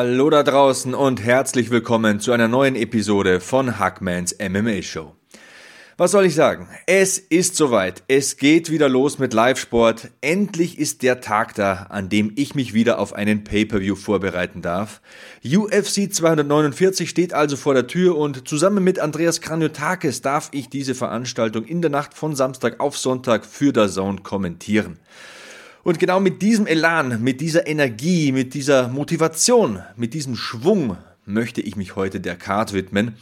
[0.00, 5.16] Hallo da draußen und herzlich willkommen zu einer neuen Episode von Hackmans MMA Show.
[5.96, 6.68] Was soll ich sagen?
[6.86, 8.04] Es ist soweit.
[8.06, 10.12] Es geht wieder los mit Live-Sport.
[10.20, 15.00] Endlich ist der Tag da, an dem ich mich wieder auf einen Pay-per-View vorbereiten darf.
[15.44, 20.94] UFC 249 steht also vor der Tür und zusammen mit Andreas Kranjotakis darf ich diese
[20.94, 25.00] Veranstaltung in der Nacht von Samstag auf Sonntag für der Zone kommentieren.
[25.88, 31.62] Und genau mit diesem Elan, mit dieser Energie, mit dieser Motivation, mit diesem Schwung möchte
[31.62, 33.16] ich mich heute der Card widmen.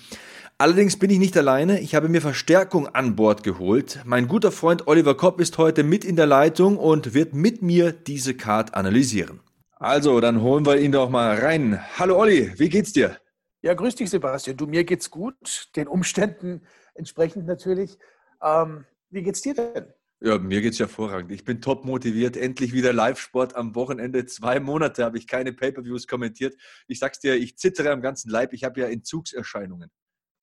[0.59, 4.01] Allerdings bin ich nicht alleine, ich habe mir Verstärkung an Bord geholt.
[4.05, 7.93] Mein guter Freund Oliver Kopp ist heute mit in der Leitung und wird mit mir
[7.93, 9.39] diese Card analysieren.
[9.77, 11.81] Also, dann holen wir ihn doch mal rein.
[11.97, 13.17] Hallo Olli, wie geht's dir?
[13.63, 14.57] Ja, grüß dich Sebastian.
[14.57, 16.63] Du, mir geht's gut, den Umständen
[16.95, 17.97] entsprechend natürlich.
[18.43, 19.87] Ähm, wie geht's dir denn?
[20.21, 21.31] Ja, mir geht's hervorragend.
[21.31, 22.39] Ich bin top motiviert.
[22.39, 24.25] Endlich wieder Live-Sport am Wochenende.
[24.25, 26.57] Zwei Monate habe ich keine Pay-per-Views kommentiert.
[26.87, 28.55] Ich sag's dir, ich zittere am ganzen Leib.
[28.55, 29.91] Ich habe ja Entzugserscheinungen.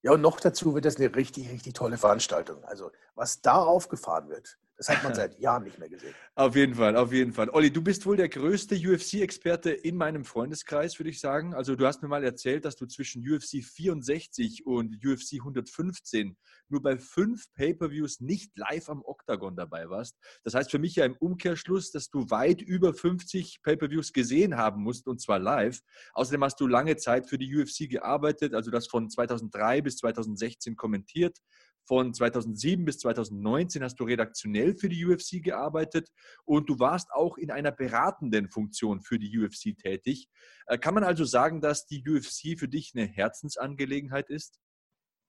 [0.03, 2.63] Ja, und noch dazu wird das eine richtig, richtig tolle Veranstaltung.
[2.65, 6.14] Also, was da aufgefahren wird, das hat man seit Jahren nicht mehr gesehen.
[6.36, 7.48] Auf jeden Fall, auf jeden Fall.
[7.52, 11.53] Olli, du bist wohl der größte UFC-Experte in meinem Freundeskreis, würde ich sagen.
[11.53, 16.36] Also du hast mir mal erzählt, dass du zwischen UFC 64 und UFC 115
[16.70, 20.17] nur bei fünf Pay-per-Views nicht live am Octagon dabei warst.
[20.44, 24.81] Das heißt für mich ja im Umkehrschluss, dass du weit über 50 Pay-per-Views gesehen haben
[24.81, 25.81] musst und zwar live.
[26.16, 30.76] Außerdem hast du lange Zeit für die UFC gearbeitet, also das von 2003 bis 2016
[30.76, 31.38] kommentiert.
[31.86, 36.10] Von 2007 bis 2019 hast du redaktionell für die UFC gearbeitet
[36.45, 40.30] und du warst auch in einer beratenden Funktion für die UFC tätig.
[40.67, 44.60] Äh, kann man also sagen, dass die UFC für dich eine Herzensangelegenheit ist?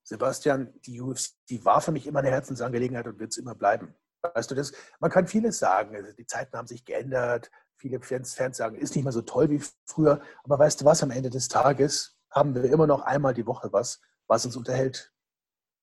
[0.04, 3.94] Sebastian, die UFC war für mich immer eine Herzensangelegenheit und wird es immer bleiben.
[4.22, 4.72] Weißt du das?
[5.00, 5.97] Man kann vieles sagen.
[5.97, 7.50] Also die Zeiten haben sich geändert.
[7.76, 10.20] Viele Fans, Fans sagen, ist nicht mehr so toll wie früher.
[10.44, 11.03] Aber weißt du was?
[11.03, 15.13] Am Ende des Tages haben wir immer noch einmal die Woche was, was uns unterhält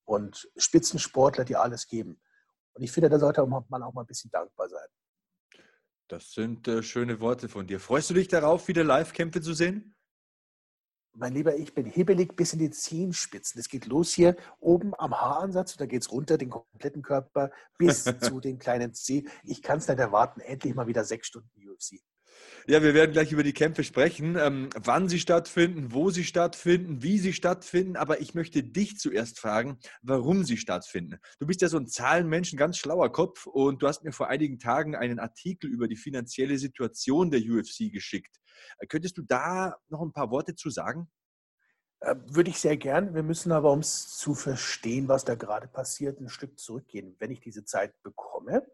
[0.06, 2.22] und Spitzensportler, die alles geben.
[2.74, 4.88] Und ich finde, da sollte man auch mal ein bisschen dankbar sein.
[6.08, 7.80] Das sind äh, schöne Worte von dir.
[7.80, 9.96] Freust du dich darauf, wieder Live-Kämpfe zu sehen?
[11.14, 13.60] Mein Lieber, ich bin hibbelig bis in die Zehenspitzen.
[13.60, 17.52] Es geht los hier oben am Haaransatz und da geht es runter, den kompletten Körper
[17.78, 19.26] bis zu den kleinen Zeh.
[19.44, 22.02] Ich kann es nicht erwarten, endlich mal wieder sechs Stunden UFC.
[22.68, 27.02] Ja, wir werden gleich über die Kämpfe sprechen, ähm, wann sie stattfinden, wo sie stattfinden,
[27.02, 27.96] wie sie stattfinden.
[27.96, 31.18] Aber ich möchte dich zuerst fragen, warum sie stattfinden.
[31.40, 34.60] Du bist ja so ein Zahlenmensch, ganz schlauer Kopf und du hast mir vor einigen
[34.60, 38.38] Tagen einen Artikel über die finanzielle Situation der UFC geschickt.
[38.78, 41.10] Äh, könntest du da noch ein paar Worte zu sagen?
[42.02, 43.14] Äh, würde ich sehr gern.
[43.14, 47.32] Wir müssen aber, um es zu verstehen, was da gerade passiert, ein Stück zurückgehen, wenn
[47.32, 48.68] ich diese Zeit bekomme.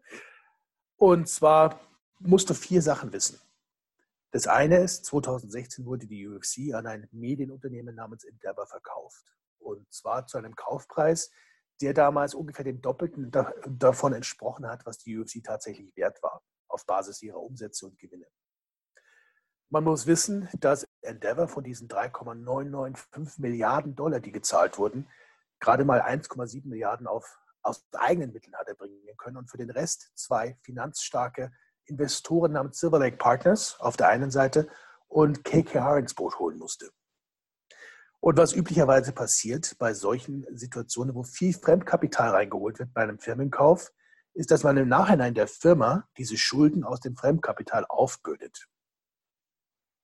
[0.96, 1.80] Und zwar
[2.20, 3.38] musst du vier Sachen wissen.
[4.30, 9.24] Das eine ist, 2016 wurde die UFC an ein Medienunternehmen namens Endeavor verkauft.
[9.58, 11.30] Und zwar zu einem Kaufpreis,
[11.80, 16.84] der damals ungefähr dem Doppelten davon entsprochen hat, was die UFC tatsächlich wert war, auf
[16.84, 18.26] Basis ihrer Umsätze und Gewinne.
[19.70, 25.08] Man muss wissen, dass Endeavor von diesen 3,995 Milliarden Dollar, die gezahlt wurden,
[25.60, 30.10] gerade mal 1,7 Milliarden auf, aus eigenen Mitteln hat erbringen können und für den Rest
[30.14, 31.52] zwei finanzstarke
[31.88, 34.68] Investoren namens Silver Lake Partners auf der einen Seite
[35.08, 36.90] und KKR ins Boot holen musste.
[38.20, 43.92] Und was üblicherweise passiert bei solchen Situationen, wo viel Fremdkapital reingeholt wird bei einem Firmenkauf,
[44.34, 48.68] ist, dass man im Nachhinein der Firma diese Schulden aus dem Fremdkapital aufbürdet.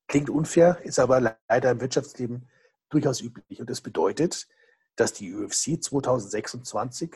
[0.08, 2.48] Klingt unfair, ist aber leider im Wirtschaftsleben
[2.88, 3.60] durchaus üblich.
[3.60, 4.46] Und das bedeutet,
[4.96, 7.12] dass die UFC 2026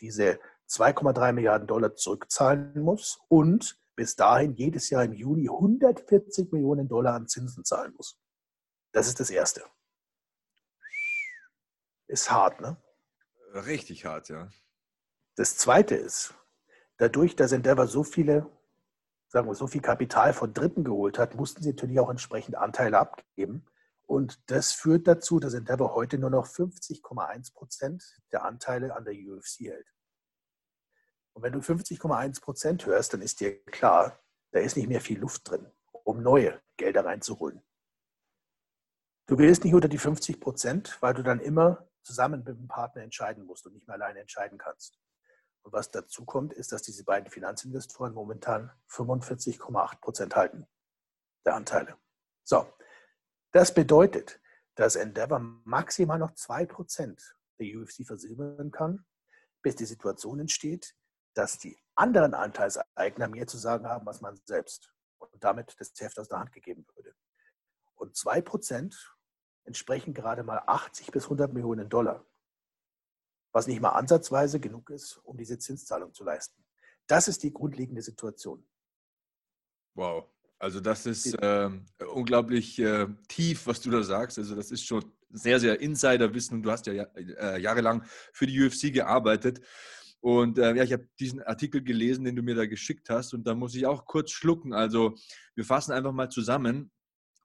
[0.00, 6.88] diese 2,3 Milliarden Dollar zurückzahlen muss und bis dahin jedes Jahr im Juni 140 Millionen
[6.88, 8.18] Dollar an Zinsen zahlen muss.
[8.92, 9.62] Das ist das Erste.
[12.06, 12.76] Ist hart, ne?
[13.52, 14.48] Richtig hart, ja.
[15.36, 16.34] Das Zweite ist,
[16.96, 18.50] dadurch, dass Endeavor so viele,
[19.28, 22.98] sagen wir, so viel Kapital von Dritten geholt hat, mussten sie natürlich auch entsprechend Anteile
[22.98, 23.64] abgeben.
[24.02, 28.02] Und das führt dazu, dass Endeavor heute nur noch 50,1 Prozent
[28.32, 29.86] der Anteile an der UFC hält.
[31.32, 34.18] Und wenn du 50,1 Prozent hörst, dann ist dir klar,
[34.52, 35.70] da ist nicht mehr viel Luft drin,
[36.04, 37.62] um neue Gelder reinzuholen.
[39.26, 43.02] Du willst nicht unter die 50 Prozent, weil du dann immer zusammen mit dem Partner
[43.02, 44.98] entscheiden musst und nicht mehr alleine entscheiden kannst.
[45.62, 50.66] Und was dazu kommt, ist, dass diese beiden Finanzinvestoren momentan 45,8 Prozent halten
[51.44, 51.96] der Anteile.
[52.44, 52.66] So,
[53.52, 54.40] das bedeutet,
[54.74, 59.04] dass Endeavor maximal noch 2 Prozent der UFC versilbern kann,
[59.62, 60.96] bis die Situation entsteht,
[61.34, 66.18] dass die anderen Anteilseigner mehr zu sagen haben als man selbst und damit das Heft
[66.18, 67.14] aus der Hand gegeben würde.
[67.94, 69.16] Und 2 Prozent
[69.64, 72.24] entsprechen gerade mal 80 bis 100 Millionen Dollar,
[73.52, 76.64] was nicht mal ansatzweise genug ist, um diese Zinszahlung zu leisten.
[77.06, 78.66] Das ist die grundlegende Situation.
[79.94, 80.28] Wow.
[80.58, 81.70] Also das ist äh,
[82.12, 84.38] unglaublich äh, tief, was du da sagst.
[84.38, 88.60] Also das ist schon sehr, sehr Insiderwissen und du hast ja äh, jahrelang für die
[88.60, 89.60] UFC gearbeitet.
[90.20, 93.46] Und äh, ja, ich habe diesen Artikel gelesen, den du mir da geschickt hast und
[93.46, 94.74] da muss ich auch kurz schlucken.
[94.74, 95.16] Also
[95.54, 96.90] wir fassen einfach mal zusammen.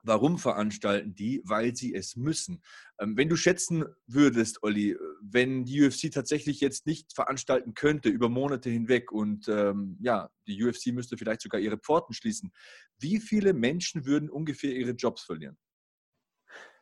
[0.08, 1.42] Warum veranstalten die?
[1.46, 2.62] Weil sie es müssen.
[3.00, 8.30] Ähm, wenn du schätzen würdest, Olli, wenn die UFC tatsächlich jetzt nicht veranstalten könnte über
[8.30, 12.52] Monate hinweg und ähm, ja, die UFC müsste vielleicht sogar ihre Pforten schließen,
[13.00, 15.58] wie viele Menschen würden ungefähr ihre Jobs verlieren?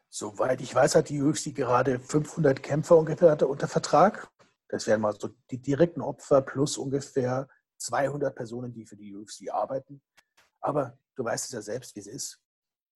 [0.09, 4.29] Soweit ich weiß, hat die UFC gerade 500 Kämpfer ungefähr unter Vertrag.
[4.73, 7.47] Das wären mal so die direkten Opfer plus ungefähr
[7.77, 10.01] 200 Personen, die für die UFC arbeiten.
[10.61, 12.43] Aber du weißt es ja selbst, wie es ist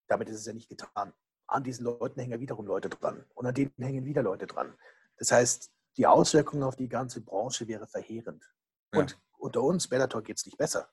[0.07, 1.13] damit ist es ja nicht getan.
[1.47, 4.75] An diesen Leuten hängen ja wiederum Leute dran und an denen hängen wieder Leute dran.
[5.17, 8.43] Das heißt, die Auswirkungen auf die ganze Branche wäre verheerend.
[8.93, 8.99] Ja.
[8.99, 10.89] Und unter uns, Bellator, geht es nicht besser.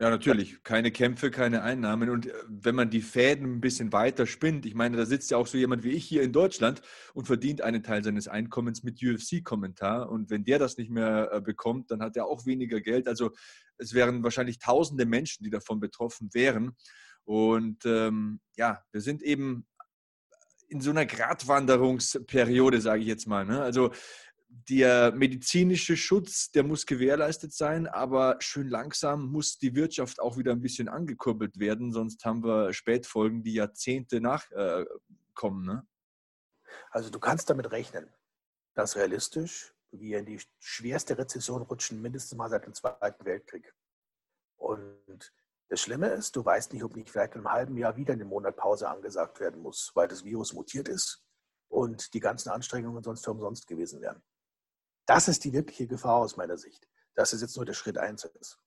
[0.00, 0.62] Ja, natürlich.
[0.62, 2.08] Keine Kämpfe, keine Einnahmen.
[2.10, 5.36] Und äh, wenn man die Fäden ein bisschen weiter spinnt, ich meine, da sitzt ja
[5.36, 6.82] auch so jemand wie ich hier in Deutschland
[7.14, 10.08] und verdient einen Teil seines Einkommens mit UFC-Kommentar.
[10.08, 13.08] Und wenn der das nicht mehr äh, bekommt, dann hat er auch weniger Geld.
[13.08, 13.32] Also
[13.76, 16.76] es wären wahrscheinlich tausende Menschen, die davon betroffen wären.
[17.24, 19.66] Und ähm, ja, wir sind eben
[20.68, 23.44] in so einer Gratwanderungsperiode, sage ich jetzt mal.
[23.44, 23.62] Ne?
[23.62, 23.90] Also
[24.68, 30.52] der medizinische Schutz, der muss gewährleistet sein, aber schön langsam muss die Wirtschaft auch wieder
[30.52, 35.68] ein bisschen angekurbelt werden, sonst haben wir Spätfolgen, die Jahrzehnte nachkommen.
[35.68, 35.86] Äh, ne?
[36.90, 38.12] Also du kannst damit rechnen,
[38.74, 43.74] dass realistisch wir in die schwerste Rezession rutschen, mindestens mal seit dem Zweiten Weltkrieg.
[44.56, 45.32] Und
[45.68, 48.24] das Schlimme ist, du weißt nicht, ob nicht vielleicht in einem halben Jahr wieder eine
[48.24, 51.24] Monatpause angesagt werden muss, weil das Virus mutiert ist
[51.68, 54.22] und die ganzen Anstrengungen sonst für umsonst gewesen wären.
[55.08, 58.24] Das ist die wirkliche Gefahr aus meiner Sicht, dass es jetzt nur der Schritt 1
[58.40, 58.60] ist.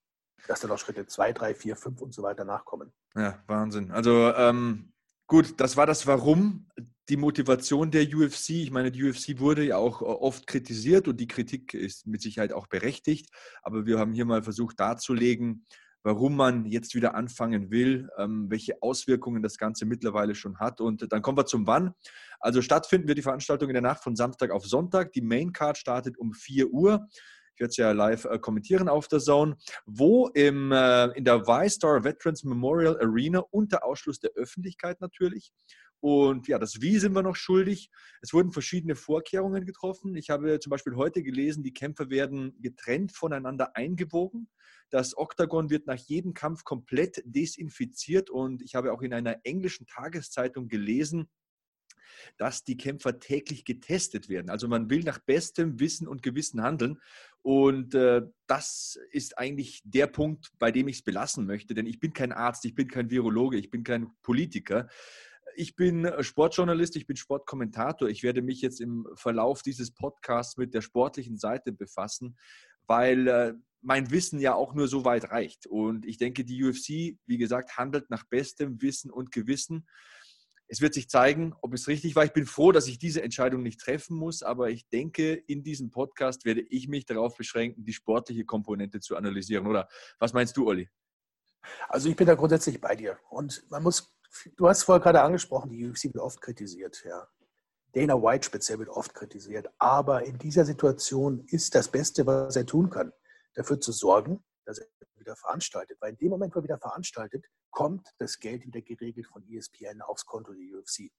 [0.48, 2.92] Dass dann noch Schritte 2, 3, 4, 5 und so weiter nachkommen.
[3.16, 3.92] Ja, Wahnsinn.
[3.92, 4.92] Also ähm,
[5.28, 6.68] gut, das war das Warum,
[7.10, 8.50] die Motivation der UFC.
[8.50, 12.54] Ich meine, die UFC wurde ja auch oft kritisiert und die Kritik ist mit Sicherheit
[12.54, 13.30] auch berechtigt.
[13.62, 15.68] Aber wir haben hier mal versucht darzulegen,
[16.04, 20.82] warum man jetzt wieder anfangen will, ähm, welche Auswirkungen das Ganze mittlerweile schon hat.
[20.82, 21.94] Und dann kommen wir zum Wann.
[22.40, 25.14] Also stattfinden wird die Veranstaltung in der Nacht von Samstag auf Sonntag.
[25.14, 27.08] Die Maincard startet um 4 Uhr.
[27.54, 29.56] Ich werde es ja live äh, kommentieren auf der Zone,
[29.86, 35.52] wo im, äh, in der Y-Star Veterans Memorial Arena unter Ausschluss der Öffentlichkeit natürlich.
[36.02, 37.92] Und ja, das Wie sind wir noch schuldig.
[38.22, 40.16] Es wurden verschiedene Vorkehrungen getroffen.
[40.16, 44.50] Ich habe zum Beispiel heute gelesen, die Kämpfer werden getrennt voneinander eingewogen.
[44.90, 49.86] Das Oktagon wird nach jedem Kampf komplett desinfiziert und ich habe auch in einer englischen
[49.86, 51.30] Tageszeitung gelesen,
[52.38, 54.50] dass die Kämpfer täglich getestet werden.
[54.50, 57.00] Also man will nach bestem Wissen und Gewissen handeln.
[57.42, 61.74] Und äh, das ist eigentlich der Punkt, bei dem ich es belassen möchte.
[61.74, 64.88] Denn ich bin kein Arzt, ich bin kein Virologe, ich bin kein Politiker.
[65.56, 68.10] Ich bin Sportjournalist, ich bin Sportkommentator.
[68.10, 72.38] Ich werde mich jetzt im Verlauf dieses Podcasts mit der sportlichen Seite befassen,
[72.88, 75.68] weil äh, mein Wissen ja auch nur so weit reicht.
[75.68, 79.88] Und ich denke, die UFC, wie gesagt, handelt nach bestem Wissen und Gewissen.
[80.68, 82.24] Es wird sich zeigen, ob es richtig war.
[82.24, 85.92] Ich bin froh, dass ich diese Entscheidung nicht treffen muss, aber ich denke, in diesem
[85.92, 89.68] Podcast werde ich mich darauf beschränken, die sportliche Komponente zu analysieren.
[89.68, 89.90] Oder
[90.20, 90.88] was meinst du, Olli?
[91.90, 93.20] Also ich bin da grundsätzlich bei dir.
[93.30, 94.16] Und man muss,
[94.56, 97.28] du hast vorher gerade angesprochen, die UFC wird oft kritisiert, ja.
[97.94, 99.70] Dana White speziell wird oft kritisiert.
[99.78, 103.12] Aber in dieser Situation ist das Beste, was er tun kann,
[103.54, 105.98] dafür zu sorgen, dass er wieder veranstaltet.
[106.00, 110.02] Weil in dem Moment, wo er wieder veranstaltet, kommt das Geld wieder geregelt von ESPN
[110.02, 111.12] aufs Konto der UFC.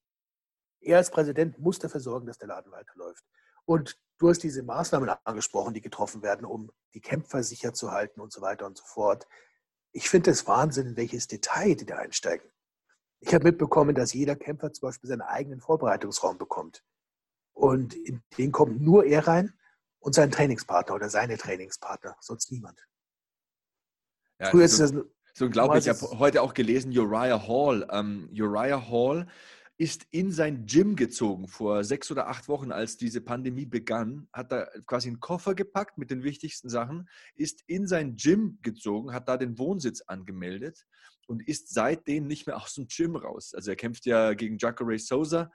[0.81, 3.25] Er als Präsident muss dafür sorgen, dass der Laden weiterläuft.
[3.65, 8.21] Und du hast diese Maßnahmen angesprochen, die getroffen werden, um die Kämpfer sicher zu halten
[8.21, 9.27] und so weiter und so fort.
[9.93, 12.52] Ich finde es Wahnsinn, in welches Detail die da einsteigen.
[13.25, 16.83] Ich habe mitbekommen, dass jeder Kämpfer zum Beispiel seinen eigenen Vorbereitungsraum bekommt.
[17.53, 19.55] Und in den kommt nur er rein
[20.01, 22.85] und sein Trainingspartner oder seine Trainingspartner, sonst niemand.
[24.41, 25.87] Ja, Früher ist so, das so unglaublich.
[25.87, 27.87] Ich habe heute auch gelesen, Uriah Hall.
[27.93, 29.29] Ähm, Uriah Hall
[29.79, 34.53] ist in sein Gym gezogen vor sechs oder acht Wochen, als diese Pandemie begann, hat
[34.53, 39.29] da quasi einen Koffer gepackt mit den wichtigsten Sachen, ist in sein Gym gezogen, hat
[39.29, 40.85] da den Wohnsitz angemeldet
[41.27, 43.55] und ist seitdem nicht mehr aus dem Gym raus.
[43.55, 45.51] Also er kämpft ja gegen Jacare Souza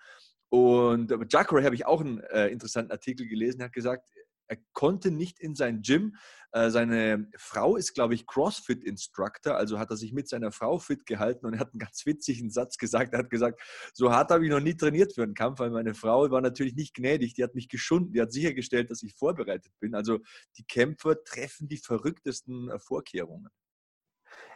[0.49, 4.09] und Jacare habe ich auch einen äh, interessanten Artikel gelesen, er hat gesagt,
[4.47, 6.15] er konnte nicht in sein Gym.
[6.51, 11.05] Äh, seine Frau ist, glaube ich, CrossFit-Instructor, also hat er sich mit seiner Frau fit
[11.05, 13.13] gehalten und er hat einen ganz witzigen Satz gesagt.
[13.13, 13.61] Er hat gesagt,
[13.93, 16.75] so hart habe ich noch nie trainiert für einen Kampf, weil meine Frau war natürlich
[16.75, 19.93] nicht gnädig, die hat mich geschunden, die hat sichergestellt, dass ich vorbereitet bin.
[19.93, 20.19] Also
[20.57, 23.49] die Kämpfer treffen die verrücktesten äh, Vorkehrungen.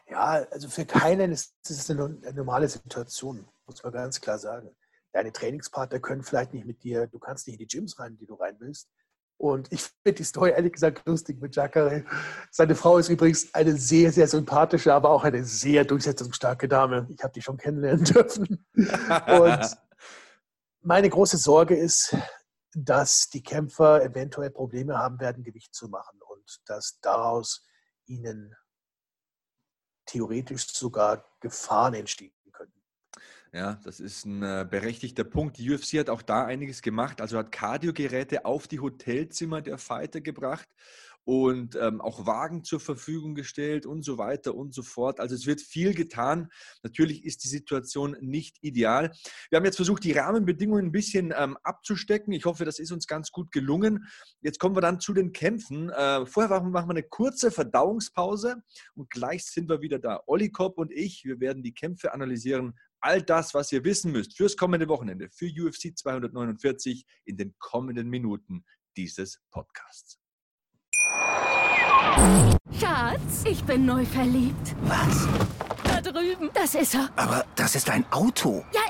[0.07, 4.75] Ja, also für keinen ist es eine normale Situation, muss man ganz klar sagen.
[5.13, 8.25] Deine Trainingspartner können vielleicht nicht mit dir, du kannst nicht in die Gyms rein, die
[8.25, 8.89] du rein willst.
[9.41, 12.05] Und ich finde die Story ehrlich gesagt lustig mit Jacare.
[12.51, 17.07] Seine Frau ist übrigens eine sehr, sehr sympathische, aber auch eine sehr durchsetzungsstarke Dame.
[17.09, 18.63] Ich habe die schon kennenlernen dürfen.
[18.75, 19.77] Und
[20.81, 22.15] meine große Sorge ist,
[22.75, 27.65] dass die Kämpfer eventuell Probleme haben werden, Gewicht zu machen und dass daraus
[28.05, 28.55] ihnen
[30.05, 32.35] theoretisch sogar Gefahren entstehen
[33.53, 35.57] ja, das ist ein äh, berechtigter Punkt.
[35.57, 37.19] Die UFC hat auch da einiges gemacht.
[37.19, 40.69] Also hat Kardiogeräte auf die Hotelzimmer der Fighter gebracht
[41.23, 45.19] und ähm, auch Wagen zur Verfügung gestellt und so weiter und so fort.
[45.19, 46.49] Also es wird viel getan.
[46.81, 49.11] Natürlich ist die Situation nicht ideal.
[49.49, 52.33] Wir haben jetzt versucht, die Rahmenbedingungen ein bisschen ähm, abzustecken.
[52.33, 54.07] Ich hoffe, das ist uns ganz gut gelungen.
[54.41, 55.89] Jetzt kommen wir dann zu den Kämpfen.
[55.89, 58.63] Äh, vorher machen wir eine kurze Verdauungspause
[58.95, 60.21] und gleich sind wir wieder da.
[60.25, 62.73] Olli Kopp und ich, wir werden die Kämpfe analysieren.
[63.01, 68.09] All das, was ihr wissen müsst fürs kommende Wochenende, für UFC 249 in den kommenden
[68.09, 68.63] Minuten
[68.95, 70.19] dieses Podcasts.
[72.79, 74.75] Schatz, ich bin neu verliebt.
[74.83, 75.27] Was?
[75.83, 76.51] Da drüben.
[76.53, 77.09] Das ist er.
[77.15, 78.63] Aber das ist ein Auto.
[78.73, 78.81] Ja,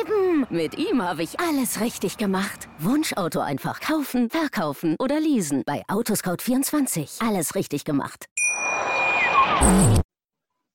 [0.00, 0.46] eben.
[0.48, 2.68] Mit ihm habe ich alles richtig gemacht.
[2.78, 5.62] Wunschauto einfach kaufen, verkaufen oder leasen.
[5.66, 7.26] Bei Autoscout24.
[7.26, 8.26] Alles richtig gemacht.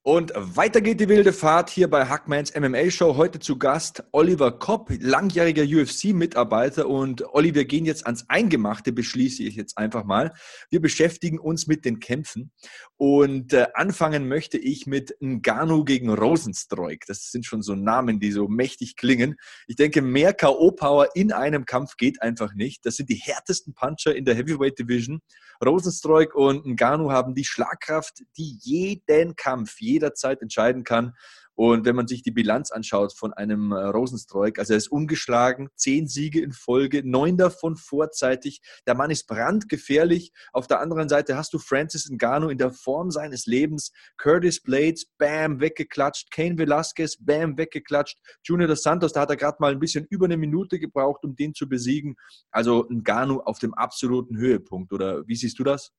[0.05, 3.15] Und weiter geht die wilde Fahrt hier bei Hackmans MMA Show.
[3.15, 6.89] Heute zu Gast Oliver Kopp, langjähriger UFC-Mitarbeiter.
[6.89, 10.33] Und Olli, wir gehen jetzt ans Eingemachte, beschließe ich jetzt einfach mal.
[10.69, 12.51] Wir beschäftigen uns mit den Kämpfen.
[12.97, 16.99] Und äh, anfangen möchte ich mit Ngannou gegen Rosenstreuk.
[17.07, 19.35] Das sind schon so Namen, die so mächtig klingen.
[19.67, 22.85] Ich denke, mehr K.O.-Power in einem Kampf geht einfach nicht.
[22.85, 25.21] Das sind die härtesten Puncher in der Heavyweight Division.
[25.65, 31.13] Rosenstreuk und Ngannou haben die Schlagkraft, die jeden Kampf, jederzeit entscheiden kann.
[31.55, 35.69] Und wenn man sich die Bilanz anschaut von einem äh, Rosenstreuk, also er ist ungeschlagen,
[35.75, 38.61] zehn Siege in Folge, neun davon vorzeitig.
[38.87, 40.31] Der Mann ist brandgefährlich.
[40.51, 43.91] Auf der anderen Seite hast du Francis Ngannou in der Form seines Lebens.
[44.17, 46.31] Curtis Blades, bam, weggeklatscht.
[46.31, 48.17] Kane Velasquez, bam, weggeklatscht.
[48.43, 51.35] Junior dos Santos, da hat er gerade mal ein bisschen über eine Minute gebraucht, um
[51.35, 52.15] den zu besiegen.
[52.49, 54.91] Also Ngannou auf dem absoluten Höhepunkt.
[54.91, 55.91] Oder wie siehst du das?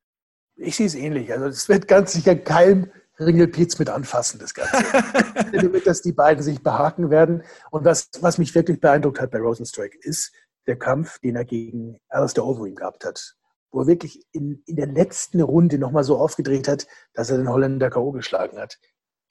[0.56, 1.32] Ich sehe es ähnlich.
[1.32, 4.76] Also es wird ganz sicher kein Ringelpiez mit anfassen, das Ganze.
[5.52, 7.42] ich finde, dass die beiden sich behaken werden.
[7.70, 10.32] Und was, was mich wirklich beeindruckt hat bei Rosenstrike, ist
[10.66, 13.36] der Kampf, den er gegen Alistair Overeem gehabt hat.
[13.70, 17.48] Wo er wirklich in, in der letzten Runde nochmal so aufgedreht hat, dass er den
[17.48, 18.12] Holländer K.O.
[18.12, 18.78] geschlagen hat.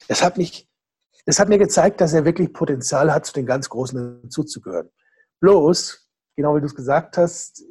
[0.08, 0.68] Das hat, mich,
[1.26, 4.90] das hat mir gezeigt, dass er wirklich Potenzial hat, zu den ganz Großen zuzugehören.
[5.40, 7.62] Bloß, genau wie du es gesagt hast,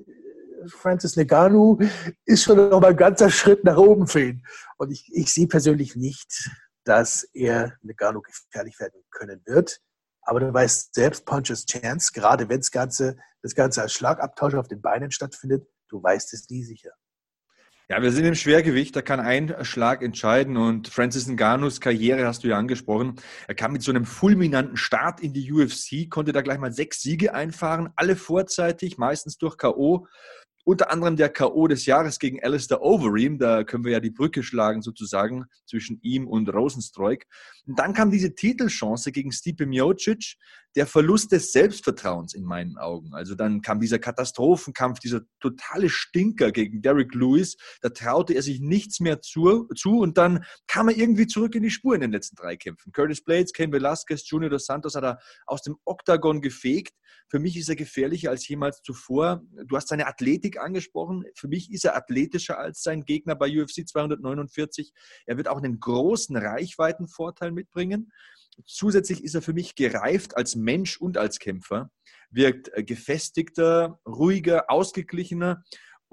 [0.68, 1.80] Francis Ngannou
[2.26, 4.46] ist schon noch mal ein ganzer Schritt nach oben für ihn.
[4.78, 6.50] Und ich, ich sehe persönlich nicht,
[6.84, 9.80] dass er Ngannou gefährlich werden können wird.
[10.22, 14.68] Aber du weißt selbst, Punches Chance, gerade wenn das Ganze, das Ganze als Schlagabtausch auf
[14.68, 16.92] den Beinen stattfindet, du weißt es nie sicher.
[17.90, 22.44] Ja, wir sind im Schwergewicht, da kann ein Schlag entscheiden und Francis Ngannous Karriere hast
[22.44, 23.18] du ja angesprochen.
[23.46, 27.02] Er kam mit so einem fulminanten Start in die UFC, konnte da gleich mal sechs
[27.02, 30.08] Siege einfahren, alle vorzeitig, meistens durch K.O
[30.64, 31.68] unter anderem der K.O.
[31.68, 33.38] des Jahres gegen Alistair Overeem.
[33.38, 37.24] Da können wir ja die Brücke schlagen sozusagen zwischen ihm und Rosenstreuk.
[37.66, 40.36] Und dann kam diese Titelchance gegen Stipe Miocic,
[40.76, 43.14] der Verlust des Selbstvertrauens in meinen Augen.
[43.14, 47.58] Also dann kam dieser Katastrophenkampf, dieser totale Stinker gegen Derek Lewis.
[47.82, 51.64] Da traute er sich nichts mehr zu, zu und dann kam er irgendwie zurück in
[51.64, 52.92] die Spur in den letzten drei Kämpfen.
[52.92, 56.94] Curtis Blades, Ken Velasquez, Junior dos Santos hat er aus dem Oktagon gefegt.
[57.30, 59.42] Für mich ist er gefährlicher als jemals zuvor.
[59.66, 61.24] Du hast seine Athletik angesprochen.
[61.36, 64.94] Für mich ist er athletischer als sein Gegner bei UFC 249.
[65.26, 68.12] Er wird auch einen großen Reichweitenvorteil mitbringen.
[68.66, 71.92] Zusätzlich ist er für mich gereift als Mensch und als Kämpfer,
[72.30, 75.64] wirkt äh, gefestigter, ruhiger, ausgeglichener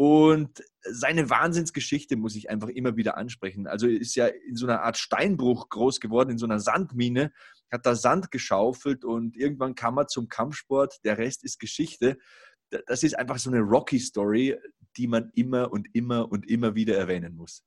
[0.00, 3.66] und seine Wahnsinnsgeschichte muss ich einfach immer wieder ansprechen.
[3.66, 7.34] Also ist ja in so einer Art Steinbruch groß geworden, in so einer Sandmine.
[7.70, 11.04] hat da Sand geschaufelt und irgendwann kam er zum Kampfsport.
[11.04, 12.16] Der Rest ist Geschichte.
[12.86, 14.56] Das ist einfach so eine Rocky-Story,
[14.96, 17.62] die man immer und immer und immer wieder erwähnen muss.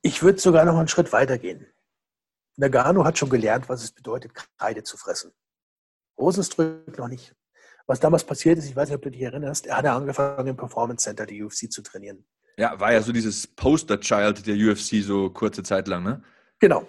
[0.00, 1.66] Ich würde sogar noch einen Schritt weiter gehen.
[2.56, 5.32] Nagano hat schon gelernt, was es bedeutet, Kreide zu fressen.
[6.18, 7.34] Rosenstrück noch nicht.
[7.86, 10.56] Was damals passiert ist, ich weiß nicht, ob du dich erinnerst, er hat angefangen im
[10.56, 12.26] Performance Center die UFC zu trainieren.
[12.56, 16.24] Ja, war ja so dieses Poster-Child der UFC so kurze Zeit lang, ne?
[16.58, 16.88] Genau.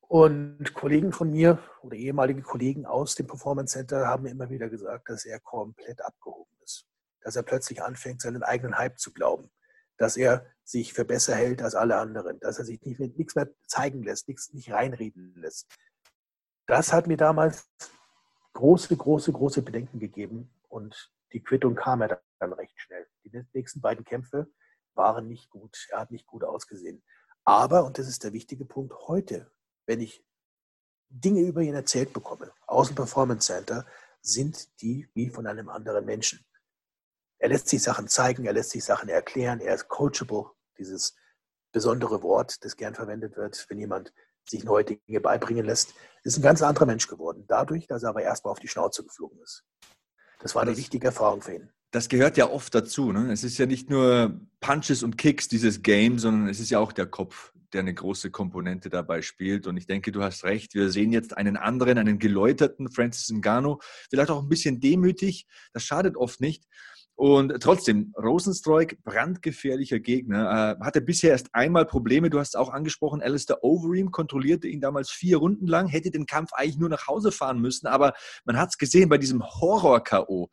[0.00, 4.70] Und Kollegen von mir oder ehemalige Kollegen aus dem Performance Center haben mir immer wieder
[4.70, 6.86] gesagt, dass er komplett abgehoben ist.
[7.20, 9.50] Dass er plötzlich anfängt, seinen eigenen Hype zu glauben.
[9.98, 12.40] Dass er sich für besser hält als alle anderen.
[12.40, 15.66] Dass er sich nicht, nichts mehr zeigen lässt, nichts nicht reinreden lässt.
[16.66, 17.68] Das hat mir damals
[18.54, 20.50] große, große, große Bedenken gegeben.
[20.68, 23.06] Und die Quittung kam er dann recht schnell.
[23.24, 24.48] Die nächsten beiden Kämpfe
[24.94, 25.86] waren nicht gut.
[25.90, 27.02] Er hat nicht gut ausgesehen.
[27.44, 29.50] Aber, und das ist der wichtige Punkt, heute,
[29.86, 30.24] wenn ich
[31.08, 33.86] Dinge über ihn erzählt bekomme, aus dem Performance Center,
[34.20, 36.44] sind die wie von einem anderen Menschen.
[37.38, 41.14] Er lässt sich Sachen zeigen, er lässt sich Sachen erklären, er ist coachable, dieses
[41.72, 44.12] besondere Wort, das gern verwendet wird, wenn jemand
[44.48, 47.44] sich neue Dinge beibringen lässt, ist ein ganz anderer Mensch geworden.
[47.46, 49.64] Dadurch, dass er aber erstmal auf die Schnauze geflogen ist.
[50.40, 51.70] Das war eine das, wichtige Erfahrung für ihn.
[51.90, 53.12] Das gehört ja oft dazu.
[53.12, 53.32] Ne?
[53.32, 56.92] Es ist ja nicht nur Punches und Kicks, dieses Game, sondern es ist ja auch
[56.92, 59.66] der Kopf, der eine große Komponente dabei spielt.
[59.66, 60.74] Und ich denke, du hast recht.
[60.74, 63.78] Wir sehen jetzt einen anderen, einen geläuterten Francis Ngannou,
[64.10, 65.46] vielleicht auch ein bisschen demütig.
[65.72, 66.64] Das schadet oft nicht.
[67.18, 72.30] Und trotzdem, Rosenstreuk, brandgefährlicher Gegner, äh, hatte bisher erst einmal Probleme.
[72.30, 76.26] Du hast es auch angesprochen, Alistair Overeem kontrollierte ihn damals vier Runden lang, hätte den
[76.26, 80.48] Kampf eigentlich nur nach Hause fahren müssen, aber man hat es gesehen bei diesem Horror-K.O.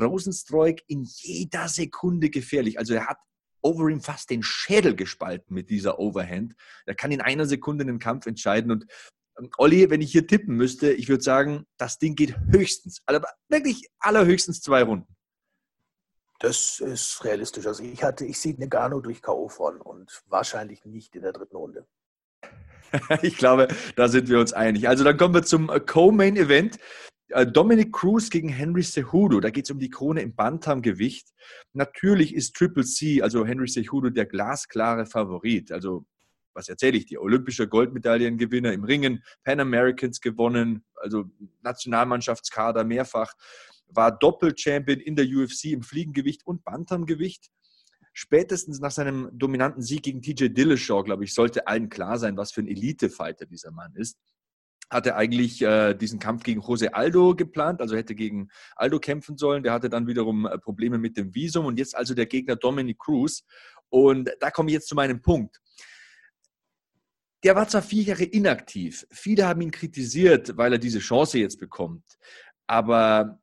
[0.00, 2.78] Rosenstreuk in jeder Sekunde gefährlich.
[2.78, 3.18] Also er hat
[3.60, 6.54] Overeem fast den Schädel gespalten mit dieser Overhand.
[6.86, 8.86] Er kann in einer Sekunde den Kampf entscheiden und
[9.38, 13.28] ähm, Olli, wenn ich hier tippen müsste, ich würde sagen, das Ding geht höchstens, aber
[13.50, 15.17] wirklich allerhöchstens zwei Runden.
[16.38, 17.66] Das ist realistisch.
[17.66, 19.48] Also ich hatte, ich sehe Negano durch K.O.
[19.48, 21.86] von und wahrscheinlich nicht in der dritten Runde.
[23.22, 24.88] ich glaube, da sind wir uns einig.
[24.88, 26.78] Also dann kommen wir zum äh, Co-Main-Event.
[27.30, 29.40] Äh, Dominic Cruz gegen Henry Cejudo.
[29.40, 31.28] Da geht es um die Krone im Bantamgewicht.
[31.72, 35.72] Natürlich ist Triple C, also Henry Cejudo, der glasklare Favorit.
[35.72, 36.06] Also
[36.54, 37.22] was erzähle ich dir?
[37.22, 41.26] Olympischer Goldmedaillengewinner im Ringen, Pan Americans gewonnen, also
[41.62, 43.32] Nationalmannschaftskader mehrfach
[43.88, 47.50] war Doppel-Champion in der UFC im Fliegengewicht und Bantamgewicht.
[48.12, 52.52] Spätestens nach seinem dominanten Sieg gegen TJ Dillashaw, glaube ich, sollte allen klar sein, was
[52.52, 54.18] für ein Elite-Fighter dieser Mann ist.
[54.90, 59.62] Hatte eigentlich äh, diesen Kampf gegen Jose Aldo geplant, also hätte gegen Aldo kämpfen sollen.
[59.62, 62.98] Der hatte dann wiederum äh, Probleme mit dem Visum und jetzt also der Gegner Dominic
[62.98, 63.44] Cruz.
[63.90, 65.60] Und da komme ich jetzt zu meinem Punkt.
[67.44, 69.06] Der war zwar vier Jahre inaktiv.
[69.10, 72.02] Viele haben ihn kritisiert, weil er diese Chance jetzt bekommt.
[72.66, 73.38] Aber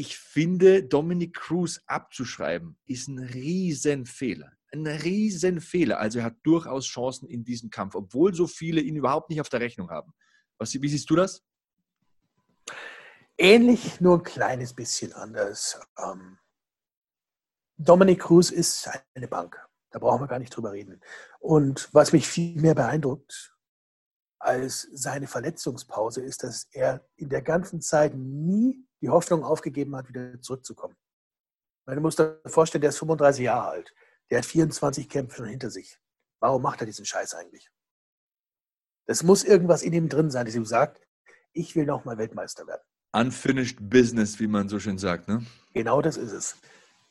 [0.00, 4.50] ich finde, Dominic Cruz abzuschreiben, ist ein Riesenfehler.
[4.72, 5.98] Ein Riesenfehler.
[5.98, 9.50] Also er hat durchaus Chancen in diesem Kampf, obwohl so viele ihn überhaupt nicht auf
[9.50, 10.14] der Rechnung haben.
[10.56, 11.44] Was, wie siehst du das?
[13.36, 15.78] Ähnlich, nur ein kleines bisschen anders.
[15.98, 16.38] Ähm,
[17.76, 19.60] Dominic Cruz ist eine Bank.
[19.90, 21.02] Da brauchen wir gar nicht drüber reden.
[21.40, 23.54] Und was mich viel mehr beeindruckt
[24.38, 30.08] als seine Verletzungspause ist, dass er in der ganzen Zeit nie die Hoffnung aufgegeben hat,
[30.08, 30.96] wieder zurückzukommen.
[31.86, 33.94] Weil du musst dir vorstellen, der ist 35 Jahre alt.
[34.30, 35.98] Der hat 24 Kämpfe schon hinter sich.
[36.40, 37.70] Warum macht er diesen Scheiß eigentlich?
[39.06, 41.00] Das muss irgendwas in ihm drin sein, das ihm sagt,
[41.52, 42.82] ich will nochmal Weltmeister werden.
[43.12, 45.44] Unfinished Business, wie man so schön sagt, ne?
[45.74, 46.56] Genau das ist es.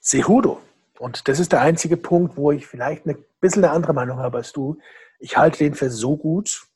[0.01, 0.61] Cejudo.
[0.97, 4.37] Und das ist der einzige Punkt, wo ich vielleicht ein bisschen eine andere Meinung habe
[4.37, 4.79] als du.
[5.19, 6.67] Ich halte den für so gut,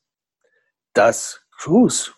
[0.92, 2.12] dass Cruz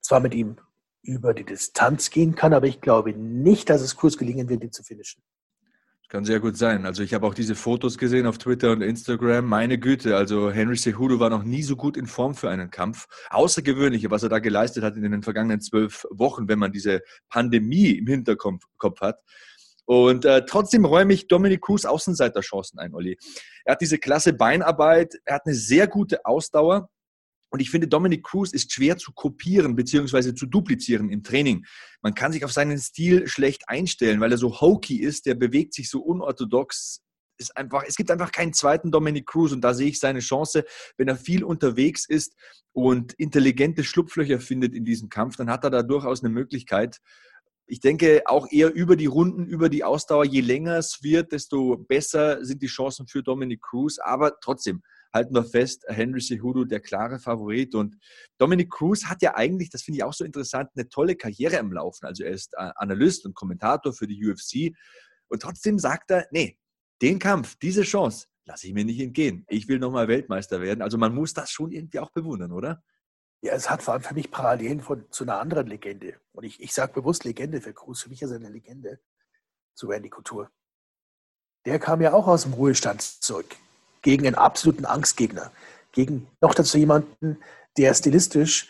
[0.00, 0.58] zwar mit ihm
[1.04, 4.72] über die Distanz gehen kann, aber ich glaube nicht, dass es Kurs gelingen wird, ihn
[4.72, 5.22] zu finishen.
[6.08, 6.86] Kann sehr gut sein.
[6.86, 9.46] Also ich habe auch diese Fotos gesehen auf Twitter und Instagram.
[9.46, 13.06] Meine Güte, also Henry Cejudo war noch nie so gut in Form für einen Kampf.
[13.30, 17.90] Außergewöhnliche, was er da geleistet hat in den vergangenen zwölf Wochen, wenn man diese Pandemie
[17.92, 19.18] im Hinterkopf hat.
[19.86, 23.18] Und äh, trotzdem räume ich Dominic Cruz Außenseiterchancen ein, Olli.
[23.64, 26.90] Er hat diese klasse Beinarbeit, er hat eine sehr gute Ausdauer
[27.54, 30.34] und ich finde, Dominic Cruz ist schwer zu kopieren bzw.
[30.34, 31.64] zu duplizieren im Training.
[32.02, 35.72] Man kann sich auf seinen Stil schlecht einstellen, weil er so hokey ist, der bewegt
[35.72, 37.04] sich so unorthodox.
[37.38, 40.64] Ist einfach, es gibt einfach keinen zweiten Dominic Cruz und da sehe ich seine Chance,
[40.96, 42.34] wenn er viel unterwegs ist
[42.72, 46.98] und intelligente Schlupflöcher findet in diesem Kampf, dann hat er da durchaus eine Möglichkeit.
[47.68, 50.24] Ich denke auch eher über die Runden, über die Ausdauer.
[50.24, 54.00] Je länger es wird, desto besser sind die Chancen für Dominic Cruz.
[54.00, 54.82] Aber trotzdem,
[55.14, 57.74] halten wir fest, Henry Cejudo der klare Favorit.
[57.74, 57.96] Und
[58.36, 61.72] Dominic Cruz hat ja eigentlich, das finde ich auch so interessant, eine tolle Karriere im
[61.72, 62.04] Laufen.
[62.04, 64.76] Also er ist äh, Analyst und Kommentator für die UFC.
[65.28, 66.58] Und trotzdem sagt er, nee,
[67.00, 69.46] den Kampf, diese Chance, lasse ich mir nicht entgehen.
[69.48, 70.82] Ich will nochmal Weltmeister werden.
[70.82, 72.82] Also man muss das schon irgendwie auch bewundern, oder?
[73.40, 76.18] Ja, es hat vor allem für mich Parallelen von, zu einer anderen Legende.
[76.32, 78.02] Und ich, ich sage bewusst Legende für Cruz.
[78.02, 79.00] Für mich ist er eine Legende
[79.74, 80.50] zu Randy Couture.
[81.66, 83.56] Der kam ja auch aus dem Ruhestand zurück.
[84.04, 85.50] Gegen einen absoluten Angstgegner.
[85.92, 87.38] Gegen noch dazu jemanden,
[87.78, 88.68] der stilistisch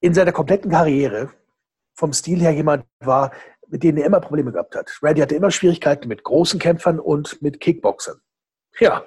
[0.00, 1.30] in seiner kompletten Karriere
[1.94, 3.32] vom Stil her jemand war,
[3.68, 4.98] mit denen er immer Probleme gehabt hat.
[5.00, 8.20] Randy hatte immer Schwierigkeiten mit großen Kämpfern und mit Kickboxern.
[8.80, 9.06] Ja,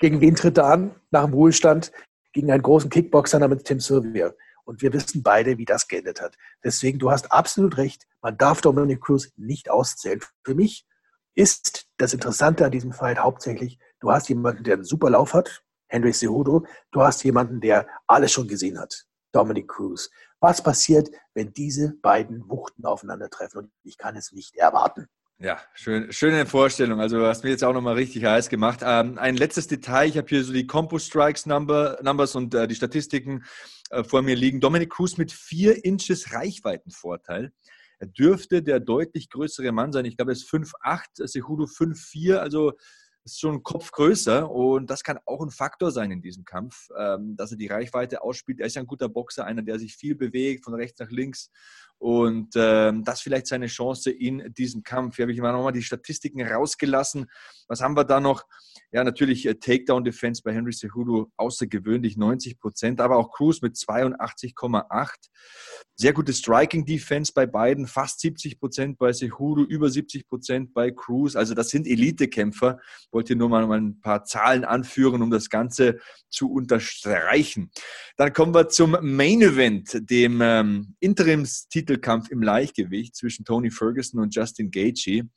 [0.00, 1.92] gegen wen tritt er an nach dem Ruhestand?
[2.32, 4.32] Gegen einen großen Kickboxer namens Tim Sylvia.
[4.64, 6.36] Und wir wissen beide, wie das geendet hat.
[6.64, 10.20] Deswegen, du hast absolut recht, man darf Dominic Cruz nicht auszählen.
[10.44, 10.84] Für mich
[11.36, 15.64] ist das Interessante an diesem Fight hauptsächlich, du hast jemanden, der einen super Lauf hat,
[15.88, 20.08] Henry Cejudo, du hast jemanden, der alles schon gesehen hat, Dominic Cruz.
[20.38, 23.62] Was passiert, wenn diese beiden Wuchten aufeinandertreffen?
[23.62, 25.08] Und ich kann es nicht erwarten.
[25.38, 27.00] Ja, schön, schöne Vorstellung.
[27.00, 28.80] Also du hast mir jetzt auch nochmal richtig heiß gemacht.
[28.82, 32.68] Ähm, ein letztes Detail, ich habe hier so die Compo Strikes Number, Numbers und äh,
[32.68, 33.44] die Statistiken
[33.90, 34.60] äh, vor mir liegen.
[34.60, 37.52] Dominic Cruz mit vier Inches Reichweitenvorteil.
[37.98, 40.04] Er dürfte der deutlich größere Mann sein.
[40.04, 42.72] Ich glaube, er ist 5'8, Sehudo 5'4, also
[43.26, 46.88] ist schon ein Kopf größer und das kann auch ein Faktor sein in diesem Kampf,
[46.96, 48.60] ähm, dass er die Reichweite ausspielt.
[48.60, 51.50] Er ist ja ein guter Boxer, einer, der sich viel bewegt, von rechts nach links
[51.98, 55.16] und ähm, das vielleicht seine Chance in diesem Kampf.
[55.16, 57.26] Hier habe ich mal nochmal die Statistiken rausgelassen.
[57.68, 58.44] Was haben wir da noch?
[58.92, 65.08] Ja, natürlich äh, Takedown-Defense bei Henry Cejudo außergewöhnlich 90 Prozent, aber auch Cruz mit 82,8.
[65.94, 71.34] Sehr gute Striking-Defense bei beiden, fast 70 Prozent bei Cejudo, über 70 Prozent bei Cruz.
[71.34, 72.78] Also das sind Elite-Kämpfer.
[73.10, 77.70] Wollte nur mal ein paar Zahlen anführen, um das Ganze zu unterstreichen.
[78.16, 84.20] Dann kommen wir zum Main Event, dem ähm, Interimstitel Titelkampf im Leichtgewicht zwischen Tony Ferguson
[84.20, 85.28] und Justin Gaethje.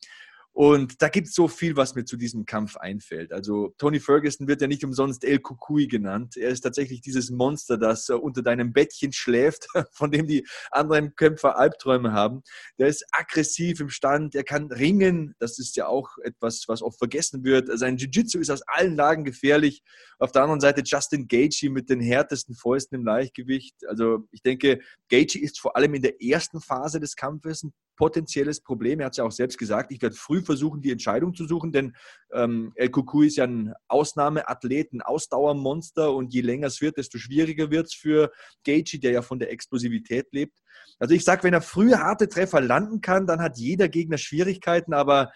[0.60, 3.32] Und da gibt es so viel, was mir zu diesem Kampf einfällt.
[3.32, 6.36] Also Tony Ferguson wird ja nicht umsonst El Kukui genannt.
[6.36, 11.16] Er ist tatsächlich dieses Monster, das äh, unter deinem Bettchen schläft, von dem die anderen
[11.16, 12.44] Kämpfer Albträume haben.
[12.78, 15.34] Der ist aggressiv im Stand, er kann ringen.
[15.40, 17.70] Das ist ja auch etwas, was oft vergessen wird.
[17.80, 19.82] Sein Jiu-Jitsu ist aus allen Lagen gefährlich.
[20.18, 23.88] Auf der anderen Seite Justin Gaethje mit den härtesten Fäusten im Leichtgewicht.
[23.88, 28.62] Also ich denke, Gaethje ist vor allem in der ersten Phase des Kampfes ein potenzielles
[28.62, 29.02] Problem.
[29.02, 31.74] Er hat es ja auch selbst gesagt, ich werde früh versuchen, die Entscheidung zu suchen,
[31.74, 31.96] denn
[32.32, 37.18] ähm, El Kuku ist ja ein Ausnahmeathlet, ein Ausdauermonster und je länger es wird, desto
[37.18, 38.32] schwieriger wird es für
[38.64, 40.58] Gaethje, der ja von der Explosivität lebt.
[40.98, 44.94] Also ich sage, wenn er früh harte Treffer landen kann, dann hat jeder Gegner Schwierigkeiten,
[44.94, 45.34] aber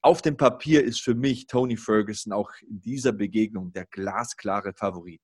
[0.00, 5.22] auf dem Papier ist für mich Tony Ferguson auch in dieser Begegnung der glasklare Favorit.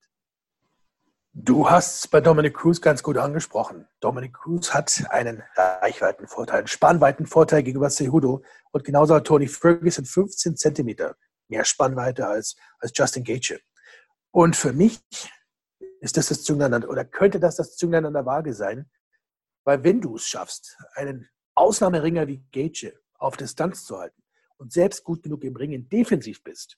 [1.33, 3.87] Du hast es bei Dominic Cruz ganz gut angesprochen.
[4.01, 10.57] Dominic Cruz hat einen Reichweitenvorteil, einen Spannweitenvorteil gegenüber Cejudo und genauso hat Tony Ferguson 15
[10.57, 11.15] Zentimeter
[11.47, 13.61] mehr Spannweite als, als Justin Gaethje.
[14.33, 15.01] Und für mich
[16.01, 18.91] ist das das Zünglein oder könnte das das Zünglein an der Waage sein,
[19.65, 24.21] weil wenn du es schaffst, einen Ausnahmeringer wie Gaethje auf Distanz zu halten
[24.57, 26.77] und selbst gut genug im Ringen defensiv bist,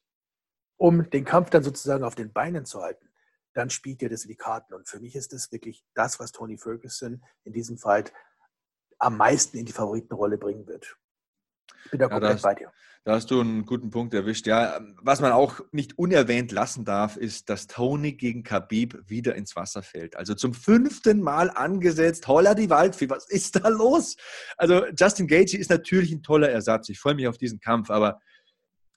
[0.76, 3.08] um den Kampf dann sozusagen auf den Beinen zu halten,
[3.54, 4.74] dann spielt dir das in die Karten.
[4.74, 8.12] Und für mich ist das wirklich das, was Tony Ferguson in diesem Fight
[8.98, 10.96] am meisten in die Favoritenrolle bringen wird.
[11.84, 12.72] Ich bin da ja, komplett bei dir.
[13.04, 14.46] Da hast du einen guten Punkt erwischt.
[14.46, 19.56] Ja, was man auch nicht unerwähnt lassen darf, ist, dass Tony gegen Khabib wieder ins
[19.56, 20.14] Wasser fällt.
[20.14, 22.28] Also zum fünften Mal angesetzt.
[22.28, 24.16] Holla die Waldfee, was ist da los?
[24.56, 26.88] Also Justin Gaethje ist natürlich ein toller Ersatz.
[26.90, 28.20] Ich freue mich auf diesen Kampf, aber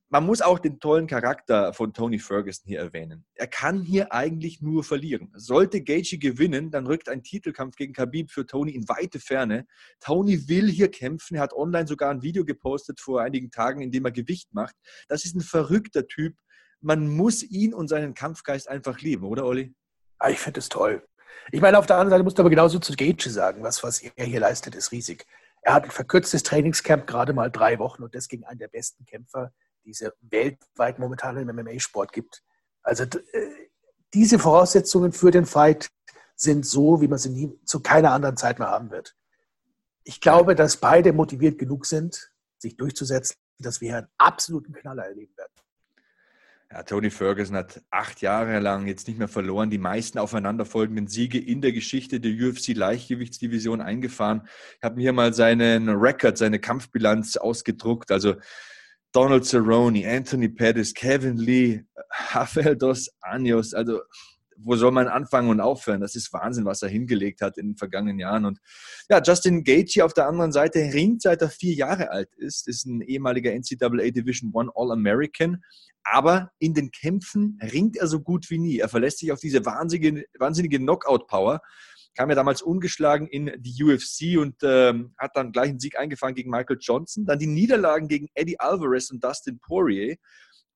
[0.09, 3.25] man muss auch den tollen Charakter von Tony Ferguson hier erwähnen.
[3.33, 5.31] Er kann hier eigentlich nur verlieren.
[5.33, 9.65] Sollte Gaethje gewinnen, dann rückt ein Titelkampf gegen Khabib für Tony in weite Ferne.
[9.99, 11.35] Tony will hier kämpfen.
[11.35, 14.75] Er hat online sogar ein Video gepostet vor einigen Tagen, in dem er Gewicht macht.
[15.07, 16.35] Das ist ein verrückter Typ.
[16.81, 19.73] Man muss ihn und seinen Kampfgeist einfach lieben, oder Olli?
[20.19, 21.03] Ah, ich finde es toll.
[21.51, 24.01] Ich meine, auf der anderen Seite musst du aber genauso zu Gaethje sagen, was, was
[24.01, 25.25] er hier leistet, ist riesig.
[25.61, 29.03] Er hat ein verkürztes Trainingscamp, gerade mal drei Wochen und das gegen einen der besten
[29.05, 29.51] Kämpfer
[29.86, 32.43] diese weltweit momentan im MMA-Sport gibt.
[32.84, 33.69] Also äh,
[34.13, 35.89] diese Voraussetzungen für den Fight
[36.36, 39.15] sind so, wie man sie nie, zu keiner anderen Zeit mehr haben wird.
[40.04, 45.36] Ich glaube, dass beide motiviert genug sind, sich durchzusetzen, dass wir einen absoluten Knaller erleben
[45.38, 45.52] werden.
[46.71, 51.39] Ja, Tony Ferguson hat acht Jahre lang jetzt nicht mehr verloren, die meisten aufeinanderfolgenden Siege
[51.39, 54.48] in der Geschichte der UFC-Leichtgewichtsdivision eingefahren.
[54.78, 58.12] Ich habe mir hier mal seinen Rekord, seine Kampfbilanz ausgedruckt.
[58.12, 58.36] Also
[59.15, 61.86] Donald Cerrone, Anthony Pettis, Kevin Lee,
[62.34, 64.01] Rafael Dos Anjos, also
[64.58, 66.01] wo soll man anfangen und aufhören?
[66.01, 68.43] Das ist Wahnsinn, was er hingelegt hat in den vergangenen Jahren.
[68.43, 68.60] Und
[69.10, 72.86] ja, Justin Gaethje auf der anderen Seite ringt, seit er vier Jahre alt ist, ist
[72.86, 75.63] ein ehemaliger NCAA Division One All-American.
[76.04, 78.80] Aber in den Kämpfen ringt er so gut wie nie.
[78.80, 81.62] Er verlässt sich auf diese wahnsinnige, wahnsinnige Knockout-Power.
[82.15, 86.36] Kam ja damals ungeschlagen in die UFC und ähm, hat dann gleich einen Sieg eingefangen
[86.36, 87.25] gegen Michael Johnson.
[87.25, 90.15] Dann die Niederlagen gegen Eddie Alvarez und Dustin Poirier.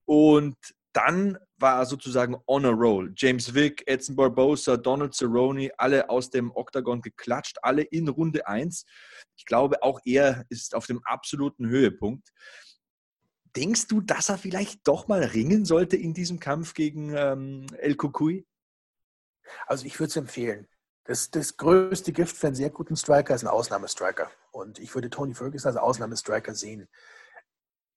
[0.06, 0.58] Und
[0.94, 3.14] dann war er sozusagen on a roll.
[3.16, 8.86] James Vick, Edson Barbosa, Donald Cerrone, alle aus dem Octagon geklatscht, alle in Runde 1.
[9.38, 12.30] Ich glaube, auch er ist auf dem absoluten Höhepunkt.
[13.56, 17.96] Denkst du, dass er vielleicht doch mal ringen sollte in diesem Kampf gegen ähm, El
[17.96, 18.46] Kukui?
[19.66, 20.68] Also ich würde es empfehlen.
[21.10, 24.30] Das, das größte Gift für einen sehr guten Striker ist ein Ausnahmestriker.
[24.52, 26.88] Und ich würde Tony Ferguson als Ausnahmestriker sehen.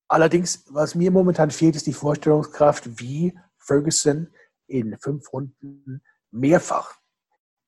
[0.09, 4.33] Allerdings, was mir momentan fehlt, ist die Vorstellungskraft, wie Ferguson
[4.67, 6.97] in fünf Runden mehrfach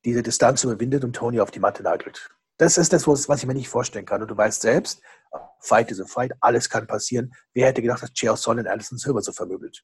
[0.03, 2.27] diese Distanz überwindet und Tony auf die Matte nagelt.
[2.57, 4.23] Das ist das, was ich mir nicht vorstellen kann.
[4.23, 5.03] Und du weißt selbst,
[5.59, 7.31] Fight is a Fight, alles kann passieren.
[7.53, 9.83] Wer hätte gedacht, dass Chael Sonnen Anderson Silver so vermöbelt?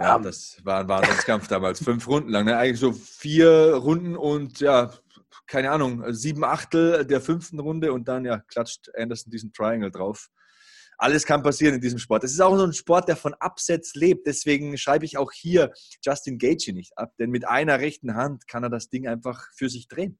[0.00, 1.82] Ja, ähm, das war ein Wahnsinnskampf damals.
[1.82, 2.44] Fünf Runden lang.
[2.44, 2.56] Ne?
[2.56, 4.92] Eigentlich so vier Runden und ja,
[5.46, 10.28] keine Ahnung, sieben Achtel der fünften Runde und dann ja, klatscht Anderson diesen Triangle drauf
[10.98, 12.24] alles kann passieren in diesem Sport.
[12.24, 14.26] Es ist auch so ein Sport, der von Absatz lebt.
[14.26, 15.72] Deswegen schreibe ich auch hier
[16.04, 19.70] Justin Gage nicht ab, denn mit einer rechten Hand kann er das Ding einfach für
[19.70, 20.18] sich drehen.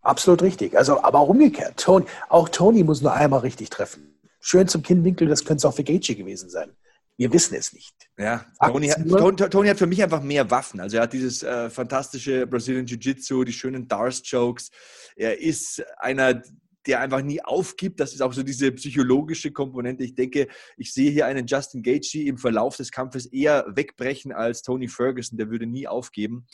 [0.00, 0.76] Absolut richtig.
[0.76, 1.78] Also, aber auch umgekehrt.
[1.78, 4.18] Tony, auch Tony muss nur einmal richtig treffen.
[4.40, 6.74] Schön zum Kinnwinkel, das könnte es auch für Gage gewesen sein.
[7.16, 7.94] Wir wissen es nicht.
[8.18, 10.80] Ja, Tony hat, Tony, hat, für mich einfach mehr Waffen.
[10.80, 14.70] Also er hat dieses äh, fantastische Brazilian Jiu-Jitsu, die schönen Dars-Jokes.
[15.16, 16.42] Er ist einer
[16.86, 18.00] der einfach nie aufgibt.
[18.00, 20.04] Das ist auch so diese psychologische Komponente.
[20.04, 24.62] Ich denke, ich sehe hier einen Justin Gaethje im Verlauf des Kampfes eher wegbrechen als
[24.62, 25.38] Tony Ferguson.
[25.38, 26.46] Der würde nie aufgeben.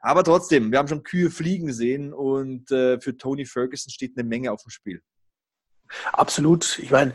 [0.00, 4.28] Aber trotzdem, wir haben schon Kühe fliegen sehen und äh, für Tony Ferguson steht eine
[4.28, 5.02] Menge auf dem Spiel.
[6.12, 6.78] Absolut.
[6.80, 7.14] Ich meine,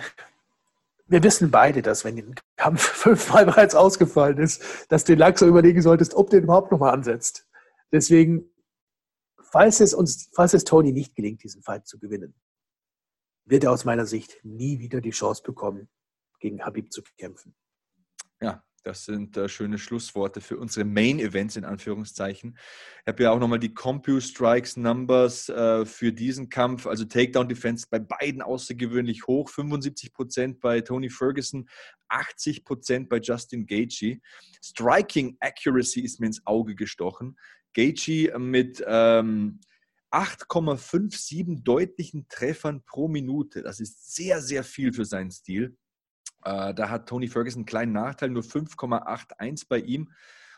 [1.11, 5.81] wir wissen beide, dass wenn ein Kampf fünfmal bereits ausgefallen ist, dass du langsam überlegen
[5.81, 7.47] solltest, ob du den überhaupt nochmal ansetzt.
[7.91, 8.49] Deswegen,
[9.41, 12.33] falls es uns, falls es Tony nicht gelingt, diesen Fight zu gewinnen,
[13.45, 15.89] wird er aus meiner Sicht nie wieder die Chance bekommen,
[16.39, 17.55] gegen Habib zu kämpfen.
[18.41, 22.57] Ja, das sind äh, schöne Schlussworte für unsere Main Events in Anführungszeichen.
[23.01, 26.87] Ich habe ja auch nochmal die Compu Strikes Numbers äh, für diesen Kampf.
[26.87, 29.49] Also Takedown Defense bei beiden außergewöhnlich hoch.
[29.49, 31.69] 75% bei Tony Ferguson,
[32.09, 34.19] 80% bei Justin Gaethje.
[34.63, 37.37] Striking Accuracy ist mir ins Auge gestochen.
[37.73, 39.59] Gaethje mit ähm,
[40.11, 43.61] 8,57 deutlichen Treffern pro Minute.
[43.61, 45.77] Das ist sehr, sehr viel für seinen Stil.
[46.43, 50.11] Äh, da hat Tony Ferguson einen kleinen Nachteil, nur 5,81 bei ihm.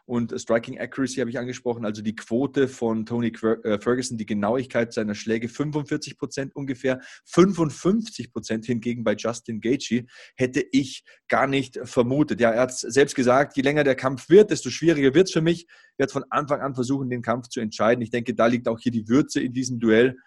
[0.06, 3.28] Und Striking Accuracy habe ich angesprochen, also die Quote von Tony
[3.64, 10.06] äh, Ferguson, die Genauigkeit seiner Schläge 45 Prozent ungefähr, 55 Prozent hingegen bei Justin Gaethje
[10.36, 12.42] hätte ich gar nicht vermutet.
[12.42, 15.42] Ja, er hat selbst gesagt, je länger der Kampf wird, desto schwieriger wird es für
[15.42, 15.68] mich.
[15.68, 18.02] Ich werde von Anfang an versuchen, den Kampf zu entscheiden.
[18.02, 20.18] Ich denke, da liegt auch hier die Würze in diesem Duell.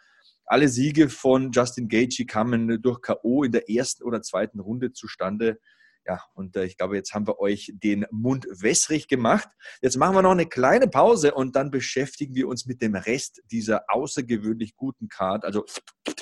[0.46, 3.42] Alle Siege von Justin Gaethje kamen durch K.O.
[3.42, 5.58] in der ersten oder zweiten Runde zustande.
[6.06, 9.48] Ja, und äh, ich glaube, jetzt haben wir euch den Mund wässrig gemacht.
[9.82, 13.42] Jetzt machen wir noch eine kleine Pause und dann beschäftigen wir uns mit dem Rest
[13.50, 15.44] dieser außergewöhnlich guten Card.
[15.44, 15.64] Also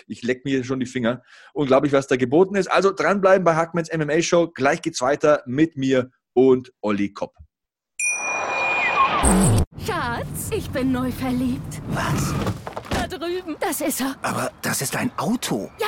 [0.06, 1.22] ich leck mir schon die Finger.
[1.52, 2.68] Unglaublich, was da geboten ist.
[2.68, 4.48] Also dranbleiben bei Hackmans MMA Show.
[4.48, 7.34] Gleich geht's weiter mit mir und Olli Kopp.
[9.84, 11.82] Schatz, ich bin neu verliebt.
[11.88, 12.34] Was?
[13.66, 14.14] Das ist er.
[14.20, 15.70] Aber das ist ein Auto.
[15.80, 15.86] Ja,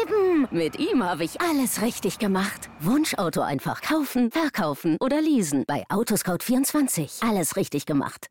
[0.00, 0.46] eben.
[0.52, 2.70] Mit ihm habe ich alles richtig gemacht.
[2.78, 5.64] Wunschauto einfach kaufen, verkaufen oder leasen.
[5.66, 7.28] Bei Autoscout24.
[7.28, 8.28] Alles richtig gemacht.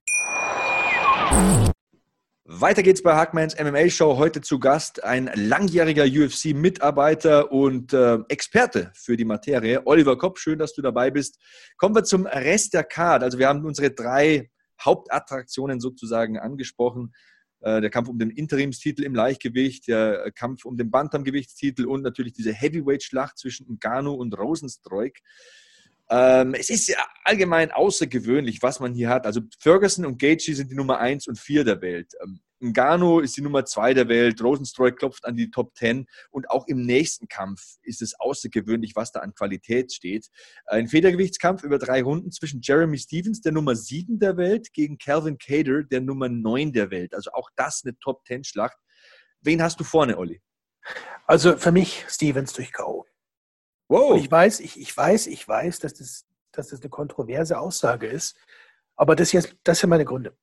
[2.46, 4.16] Weiter geht's bei Hackmans MMA Show.
[4.16, 10.40] Heute zu Gast ein langjähriger UFC-Mitarbeiter und äh, Experte für die Materie, Oliver Kopp.
[10.40, 11.38] Schön, dass du dabei bist.
[11.76, 13.24] Kommen wir zum Rest der Card.
[13.24, 17.12] Also wir haben unsere drei Hauptattraktionen sozusagen angesprochen.
[17.62, 22.34] Äh, der Kampf um den Interimstitel im Leichtgewicht, der Kampf um den Bantamgewichtstitel und natürlich
[22.34, 25.14] diese Heavyweight-Schlacht zwischen Ngannou und Rosenstreuk.
[26.10, 29.26] Ähm, es ist ja allgemein außergewöhnlich, was man hier hat.
[29.26, 32.14] Also Ferguson und Gaethje sind die Nummer 1 und 4 der Welt.
[32.24, 32.40] Ähm,
[32.72, 34.42] Ngannou ist die Nummer 2 der Welt.
[34.42, 36.08] Rosenstreuk klopft an die Top 10.
[36.32, 40.30] Und auch im nächsten Kampf ist es außergewöhnlich, was da an Qualität steht.
[40.66, 45.38] Ein Federgewichtskampf über drei Runden zwischen Jeremy Stevens, der Nummer 7 der Welt, gegen Calvin
[45.38, 47.14] Cater, der Nummer 9 der Welt.
[47.14, 48.78] Also auch das eine Top 10 Schlacht.
[49.42, 50.42] Wen hast du vorne, Olli?
[51.26, 53.06] Also für mich Stevens durch K.O.
[53.88, 54.12] Wow.
[54.12, 58.08] Und ich weiß, ich, ich weiß, ich weiß, dass das, dass das eine kontroverse Aussage
[58.08, 58.36] ist.
[58.96, 60.36] Aber das, hier, das sind meine Gründe.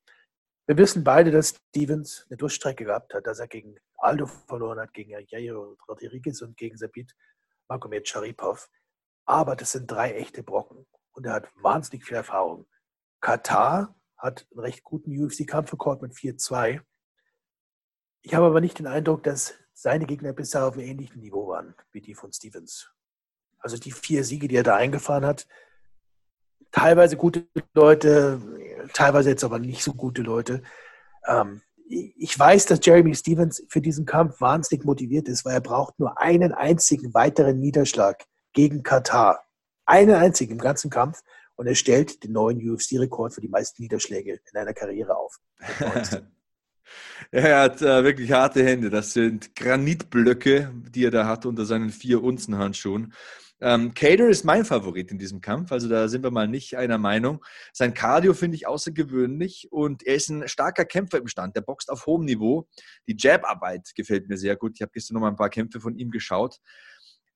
[0.67, 4.95] Wir wissen beide, dass Stevens eine Durchstrecke gehabt hat, dass er gegen Aldo verloren hat,
[4.95, 7.15] gegen Jairo Rodriguez und gegen Sabit
[7.69, 8.69] Magomed Sharipov.
[9.25, 12.67] Aber das sind drei echte Brocken und er hat wahnsinnig viel Erfahrung.
[13.21, 16.81] Katar hat einen recht guten UFC-Kampfrekord mit 4-2.
[18.23, 21.75] Ich habe aber nicht den Eindruck, dass seine Gegner bisher auf einem ähnlichen Niveau waren
[21.91, 22.93] wie die von Stevens.
[23.59, 25.47] Also die vier Siege, die er da eingefahren hat,
[26.73, 28.41] teilweise gute Leute,
[28.93, 30.63] teilweise jetzt aber nicht so gute Leute.
[31.27, 35.99] Ähm, ich weiß, dass Jeremy Stevens für diesen Kampf wahnsinnig motiviert ist, weil er braucht
[36.01, 39.45] nur einen einzigen weiteren Niederschlag gegen Katar.
[39.85, 41.21] Einen einzigen im ganzen Kampf.
[41.55, 45.39] Und er stellt den neuen UFC-Rekord für die meisten Niederschläge in einer Karriere auf.
[47.31, 48.89] er hat äh, wirklich harte Hände.
[48.89, 53.13] Das sind Granitblöcke, die er da hat unter seinen vier Unzen-Handschuhen.
[53.65, 56.99] Ähm, Cater ist mein Favorit in diesem Kampf, also da sind wir mal nicht einer
[56.99, 57.45] Meinung.
[57.73, 61.55] Sein Cardio finde ich außergewöhnlich und er ist ein starker Kämpfer im Stand.
[61.55, 62.69] Der boxt auf hohem Niveau.
[63.07, 64.73] Die Jab-Arbeit gefällt mir sehr gut.
[64.75, 66.59] Ich habe gestern noch mal ein paar Kämpfe von ihm geschaut.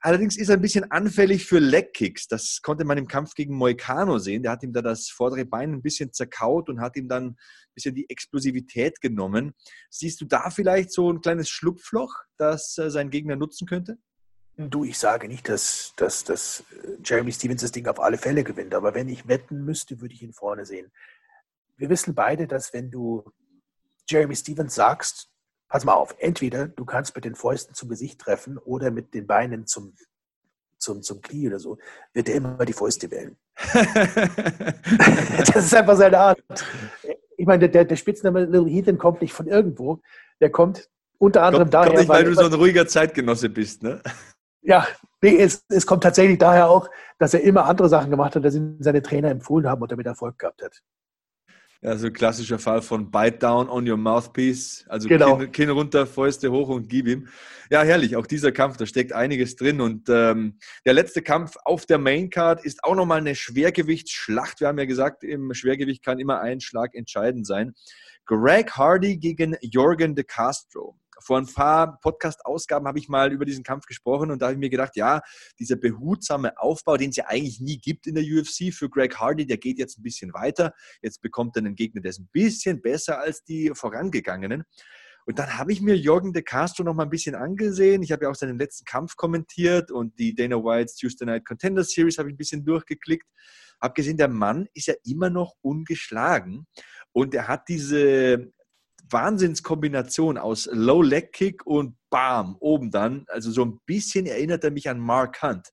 [0.00, 2.26] Allerdings ist er ein bisschen anfällig für Leg-Kicks.
[2.26, 4.42] Das konnte man im Kampf gegen Moicano sehen.
[4.42, 7.36] Der hat ihm da das vordere Bein ein bisschen zerkaut und hat ihm dann ein
[7.72, 9.54] bisschen die Explosivität genommen.
[9.90, 13.98] Siehst du da vielleicht so ein kleines Schlupfloch, das äh, sein Gegner nutzen könnte?
[14.58, 18.42] Du, ich sage nicht, dass, dass, dass äh, Jeremy Stevens das Ding auf alle Fälle
[18.42, 20.90] gewinnt, aber wenn ich wetten müsste, würde ich ihn vorne sehen.
[21.76, 23.22] Wir wissen beide, dass wenn du
[24.08, 25.28] Jeremy Stevens sagst,
[25.68, 29.26] pass mal auf, entweder du kannst mit den Fäusten zum Gesicht treffen oder mit den
[29.26, 29.94] Beinen zum,
[30.78, 31.76] zum, zum Knie oder so,
[32.14, 33.36] wird er immer die Fäuste wählen.
[35.52, 36.40] das ist einfach seine Art.
[37.36, 40.00] Ich meine, der, der Spitzname Little Heathen kommt nicht von irgendwo.
[40.40, 40.88] Der kommt
[41.18, 41.86] unter anderem kommt, daher.
[41.88, 44.00] Kommt nicht, weil, weil du so ein ruhiger Zeitgenosse bist, ne?
[44.66, 44.86] Ja,
[45.22, 48.56] nee, es, es kommt tatsächlich daher auch, dass er immer andere Sachen gemacht hat, dass
[48.56, 50.82] ihm seine Trainer empfohlen haben und damit Erfolg gehabt hat.
[51.82, 54.84] Ja, so ein klassischer Fall von Bite down on your mouthpiece.
[54.88, 55.36] Also genau.
[55.36, 57.28] Kinn, Kinn, runter, Fäuste hoch und gib ihm.
[57.70, 58.16] Ja, herrlich.
[58.16, 59.80] Auch dieser Kampf, da steckt einiges drin.
[59.80, 64.58] Und ähm, der letzte Kampf auf der Maincard ist auch nochmal eine Schwergewichtsschlacht.
[64.60, 67.74] Wir haben ja gesagt, im Schwergewicht kann immer ein Schlag entscheidend sein.
[68.24, 73.64] Greg Hardy gegen Jorgen de Castro vor ein paar Podcast-Ausgaben habe ich mal über diesen
[73.64, 75.22] Kampf gesprochen und da habe ich mir gedacht, ja,
[75.58, 79.46] dieser behutsame Aufbau, den es ja eigentlich nie gibt in der UFC für Greg Hardy,
[79.46, 80.74] der geht jetzt ein bisschen weiter.
[81.02, 84.64] Jetzt bekommt er einen Gegner, der ist ein bisschen besser als die vorangegangenen.
[85.26, 88.02] Und dann habe ich mir Jorgen de Castro noch mal ein bisschen angesehen.
[88.04, 91.82] Ich habe ja auch seinen letzten Kampf kommentiert und die Dana White's Tuesday Night Contender
[91.82, 93.26] Series habe ich ein bisschen durchgeklickt.
[93.82, 96.68] Habe gesehen, der Mann ist ja immer noch ungeschlagen
[97.10, 98.52] und er hat diese
[99.10, 103.24] Wahnsinnskombination aus Low Leg Kick und Bam, oben dann.
[103.28, 105.72] Also so ein bisschen erinnert er mich an Mark Hunt.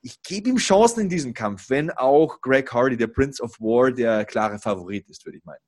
[0.00, 3.90] Ich gebe ihm Chancen in diesem Kampf, wenn auch Greg Hardy, der Prince of War,
[3.90, 5.62] der klare Favorit ist, würde ich meinen.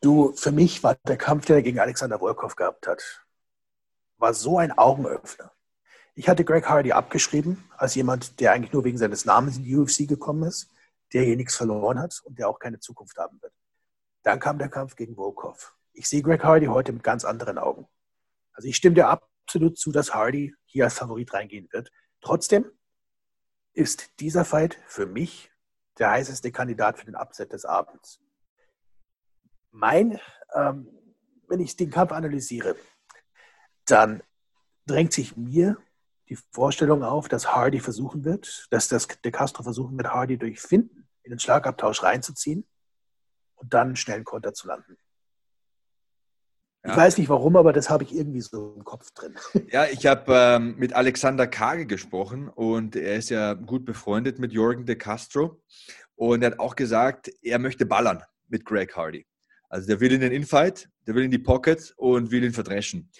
[0.00, 3.26] Du, für mich war der Kampf, den er gegen Alexander Volkov gehabt hat,
[4.16, 5.50] war so ein Augenöffner.
[6.14, 9.76] Ich hatte Greg Hardy abgeschrieben als jemand, der eigentlich nur wegen seines Namens in die
[9.76, 10.70] UFC gekommen ist,
[11.12, 13.52] der hier nichts verloren hat und der auch keine Zukunft haben wird.
[14.22, 17.88] Dann kam der Kampf gegen Volkov ich sehe Greg Hardy heute mit ganz anderen Augen.
[18.52, 21.90] Also ich stimme dir absolut zu, dass Hardy hier als Favorit reingehen wird.
[22.20, 22.70] Trotzdem
[23.72, 25.50] ist dieser Fight für mich
[25.98, 28.20] der heißeste Kandidat für den Upset des Abends.
[29.72, 30.20] Mein,
[30.54, 30.88] ähm,
[31.48, 32.76] wenn ich den Kampf analysiere,
[33.84, 34.22] dann
[34.86, 35.78] drängt sich mir
[36.28, 40.60] die Vorstellung auf, dass Hardy versuchen wird, dass das De Castro versuchen wird, Hardy durch
[40.60, 42.68] Finden in den Schlagabtausch reinzuziehen
[43.56, 44.96] und dann einen Konter zu landen.
[46.84, 49.34] Ich weiß nicht warum, aber das habe ich irgendwie so im Kopf drin.
[49.72, 54.52] Ja, ich habe ähm, mit Alexander Kage gesprochen und er ist ja gut befreundet mit
[54.52, 55.60] Jorgen de Castro
[56.14, 59.26] und er hat auch gesagt, er möchte ballern mit Greg Hardy.
[59.68, 63.10] Also der will in den Infight, der will in die Pocket und will ihn verdreschen.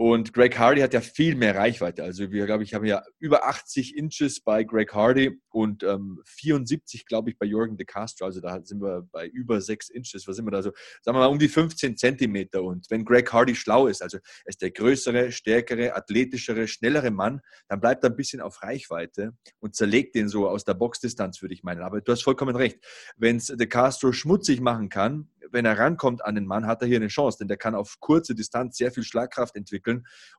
[0.00, 2.04] Und Greg Hardy hat ja viel mehr Reichweite.
[2.04, 7.04] Also wir, glaube ich, haben ja über 80 Inches bei Greg Hardy und ähm, 74,
[7.04, 8.26] glaube ich, bei Jorgen de Castro.
[8.26, 10.28] Also da sind wir bei über 6 Inches.
[10.28, 10.70] Was sind wir da so?
[11.02, 12.62] Sagen wir mal um die 15 Zentimeter.
[12.62, 17.40] Und wenn Greg Hardy schlau ist, also er ist der größere, stärkere, athletischere, schnellere Mann,
[17.66, 21.54] dann bleibt er ein bisschen auf Reichweite und zerlegt den so aus der Boxdistanz, würde
[21.54, 21.82] ich meinen.
[21.82, 22.78] Aber du hast vollkommen recht.
[23.16, 26.88] Wenn es de Castro schmutzig machen kann, wenn er rankommt an den Mann, hat er
[26.88, 29.87] hier eine Chance, denn der kann auf kurze Distanz sehr viel Schlagkraft entwickeln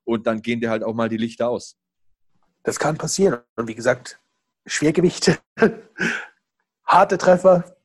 [0.04, 1.78] und dann gehen dir halt auch mal die Lichter aus.
[2.64, 3.40] Das kann passieren.
[3.56, 4.20] Und wie gesagt,
[4.66, 5.38] Schwergewichte,
[6.84, 7.78] harte Treffer,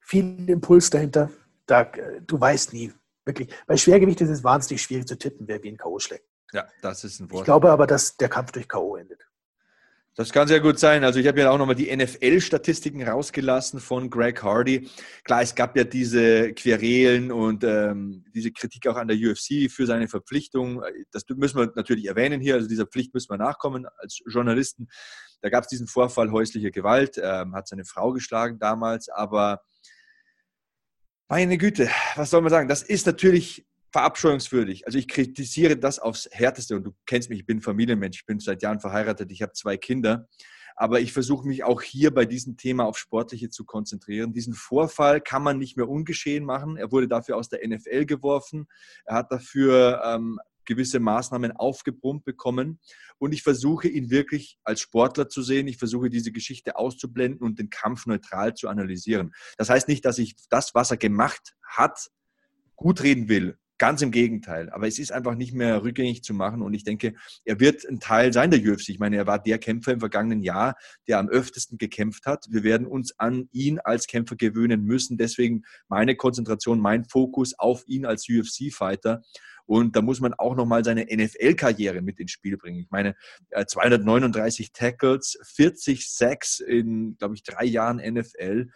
[0.00, 1.30] viel Impuls dahinter.
[1.66, 2.92] Da, du weißt nie,
[3.24, 3.54] wirklich.
[3.66, 5.98] Bei Schwergewicht ist es wahnsinnig schwierig zu tippen, wer wie ein K.O.
[5.98, 6.26] schlägt.
[6.52, 7.42] Ja, das ist ein Wort.
[7.42, 8.96] Ich glaube aber, dass der Kampf durch K.O.
[8.96, 9.29] endet.
[10.16, 11.04] Das kann sehr gut sein.
[11.04, 14.90] Also ich habe ja auch nochmal die NFL-Statistiken rausgelassen von Greg Hardy.
[15.22, 19.86] Klar, es gab ja diese Querelen und ähm, diese Kritik auch an der UFC für
[19.86, 20.82] seine Verpflichtung.
[21.12, 22.54] Das müssen wir natürlich erwähnen hier.
[22.54, 24.88] Also dieser Pflicht müssen wir nachkommen als Journalisten.
[25.42, 29.62] Da gab es diesen Vorfall häuslicher Gewalt, ähm, hat seine Frau geschlagen damals, aber
[31.28, 32.68] meine Güte, was soll man sagen?
[32.68, 34.86] Das ist natürlich verabscheuungswürdig.
[34.86, 38.38] Also ich kritisiere das aufs Härteste und du kennst mich, ich bin Familienmensch, ich bin
[38.40, 40.28] seit Jahren verheiratet, ich habe zwei Kinder.
[40.76, 44.32] Aber ich versuche mich auch hier bei diesem Thema auf Sportliche zu konzentrieren.
[44.32, 46.78] Diesen Vorfall kann man nicht mehr ungeschehen machen.
[46.78, 48.66] Er wurde dafür aus der NFL geworfen.
[49.04, 52.80] Er hat dafür ähm, gewisse Maßnahmen aufgebrummt bekommen.
[53.18, 55.66] Und ich versuche ihn wirklich als Sportler zu sehen.
[55.66, 59.32] Ich versuche diese Geschichte auszublenden und den Kampf neutral zu analysieren.
[59.58, 62.08] Das heißt nicht, dass ich das, was er gemacht hat,
[62.76, 63.58] gut reden will.
[63.80, 64.68] Ganz im Gegenteil.
[64.68, 66.60] Aber es ist einfach nicht mehr rückgängig zu machen.
[66.60, 67.14] Und ich denke,
[67.46, 68.90] er wird ein Teil sein der UFC.
[68.90, 70.76] Ich meine, er war der Kämpfer im vergangenen Jahr,
[71.08, 72.44] der am öftesten gekämpft hat.
[72.50, 75.16] Wir werden uns an ihn als Kämpfer gewöhnen müssen.
[75.16, 79.22] Deswegen meine Konzentration, mein Fokus auf ihn als UFC-Fighter.
[79.64, 82.80] Und da muss man auch nochmal seine NFL-Karriere mit ins Spiel bringen.
[82.80, 83.14] Ich meine,
[83.66, 88.68] 239 äh, Tackles, 40 Sacks in, glaube ich, drei Jahren NFL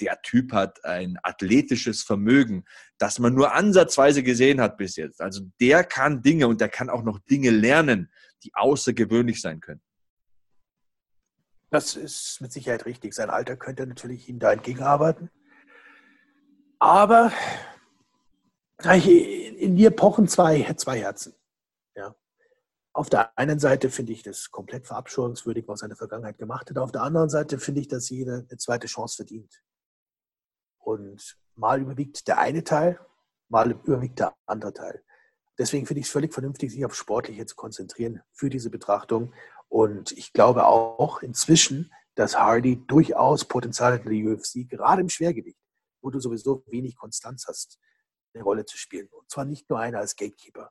[0.00, 2.64] der Typ hat ein athletisches Vermögen,
[2.98, 5.20] das man nur ansatzweise gesehen hat bis jetzt.
[5.20, 8.10] Also der kann Dinge und der kann auch noch Dinge lernen,
[8.42, 9.80] die außergewöhnlich sein können.
[11.70, 13.14] Das ist mit Sicherheit richtig.
[13.14, 15.30] Sein Alter könnte natürlich ihm da entgegenarbeiten.
[16.78, 17.32] Aber
[18.84, 21.34] in mir pochen zwei, zwei Herzen.
[21.94, 22.14] Ja.
[22.92, 26.70] Auf der einen Seite finde ich das komplett verabscheuungswürdig, was er in der Vergangenheit gemacht
[26.70, 26.78] hat.
[26.78, 29.62] Auf der anderen Seite finde ich, dass jeder eine zweite Chance verdient.
[30.88, 32.98] Und mal überwiegt der eine Teil,
[33.50, 35.04] mal überwiegt der andere Teil.
[35.58, 39.34] Deswegen finde ich es völlig vernünftig, sich auf Sportliche zu konzentrieren für diese Betrachtung.
[39.68, 45.10] Und ich glaube auch inzwischen, dass Hardy durchaus Potenzial hat in der UFC, gerade im
[45.10, 45.58] Schwergewicht,
[46.00, 47.78] wo du sowieso wenig Konstanz hast,
[48.32, 49.08] eine Rolle zu spielen.
[49.08, 50.70] Und zwar nicht nur einer als Gatekeeper.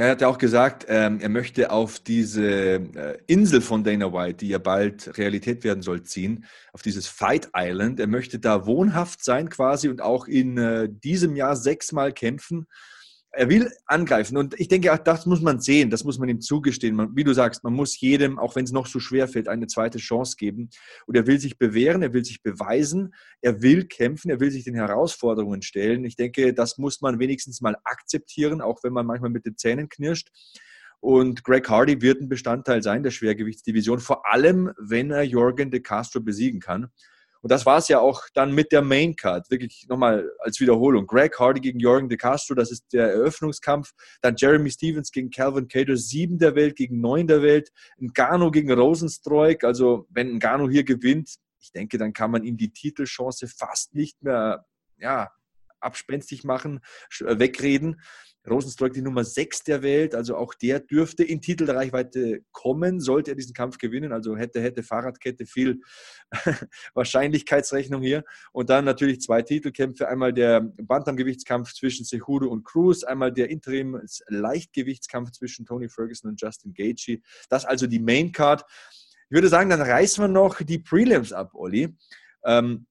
[0.00, 4.38] Er hat ja auch gesagt, ähm, er möchte auf diese äh, Insel von Dana White,
[4.38, 8.00] die ja bald Realität werden soll, ziehen, auf dieses Fight Island.
[8.00, 12.66] Er möchte da wohnhaft sein quasi und auch in äh, diesem Jahr sechsmal kämpfen
[13.32, 14.36] er will angreifen.
[14.36, 16.96] Und ich denke, auch das muss man sehen, das muss man ihm zugestehen.
[16.96, 19.68] Man, wie du sagst, man muss jedem, auch wenn es noch so schwer fällt, eine
[19.68, 20.70] zweite Chance geben.
[21.06, 24.64] Und er will sich bewähren, er will sich beweisen, er will kämpfen, er will sich
[24.64, 26.04] den Herausforderungen stellen.
[26.04, 29.88] Ich denke, das muss man wenigstens mal akzeptieren, auch wenn man manchmal mit den Zähnen
[29.88, 30.30] knirscht.
[30.98, 35.80] Und Greg Hardy wird ein Bestandteil sein der Schwergewichtsdivision, vor allem wenn er Jorgen de
[35.80, 36.88] Castro besiegen kann.
[37.42, 39.50] Und das war es ja auch dann mit der Main Card.
[39.50, 41.06] Wirklich nochmal als Wiederholung.
[41.06, 43.92] Greg Hardy gegen Jorgen de Castro, das ist der Eröffnungskampf.
[44.20, 47.70] Dann Jeremy Stevens gegen Calvin Cater, sieben der Welt gegen neun der Welt.
[47.98, 49.64] Ngano gegen Rosenstreuk.
[49.64, 54.22] Also wenn Ngano hier gewinnt, ich denke, dann kann man ihm die Titelchance fast nicht
[54.22, 54.64] mehr
[54.98, 55.30] ja,
[55.80, 56.80] abspenstig machen,
[57.18, 58.00] wegreden.
[58.48, 63.34] Rosenstreuk die Nummer 6 der Welt, also auch der dürfte in Titelreichweite kommen, sollte er
[63.34, 64.12] diesen Kampf gewinnen.
[64.12, 65.82] Also hätte, hätte Fahrradkette viel
[66.94, 68.24] Wahrscheinlichkeitsrechnung hier.
[68.52, 75.32] Und dann natürlich zwei Titelkämpfe, einmal der Bantamgewichtskampf zwischen Cejudo und Cruz, einmal der Interim-Leichtgewichtskampf
[75.32, 77.20] zwischen Tony Ferguson und Justin Gaethje.
[77.50, 78.64] Das also die Main Card.
[79.28, 81.94] Ich würde sagen, dann reißen wir noch die Prelims ab, Olli.
[82.44, 82.86] Ähm,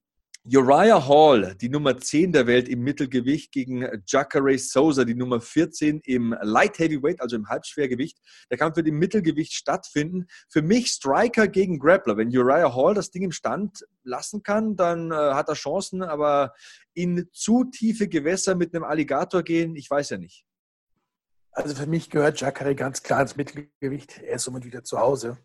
[0.46, 6.00] Uriah Hall, die Nummer 10 der Welt im Mittelgewicht gegen Jacare Souza, die Nummer 14
[6.06, 8.18] im Light Heavyweight, also im Halbschwergewicht.
[8.50, 10.28] Der Kampf wird im Mittelgewicht stattfinden.
[10.48, 12.16] Für mich Striker gegen Grappler.
[12.16, 16.54] Wenn Uriah Hall das Ding im Stand lassen kann, dann äh, hat er Chancen, aber
[16.94, 20.46] in zu tiefe Gewässer mit einem Alligator gehen, ich weiß ja nicht.
[21.52, 24.20] Also für mich gehört Jacare ganz klar ins Mittelgewicht.
[24.20, 25.38] Er ist somit wieder zu Hause.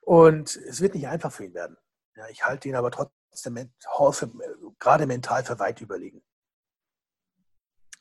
[0.00, 1.76] Und es wird nicht einfach für ihn werden.
[2.16, 4.30] Ja, ich halte ihn aber trotzdem für,
[4.78, 6.22] gerade mental für weit überlegen.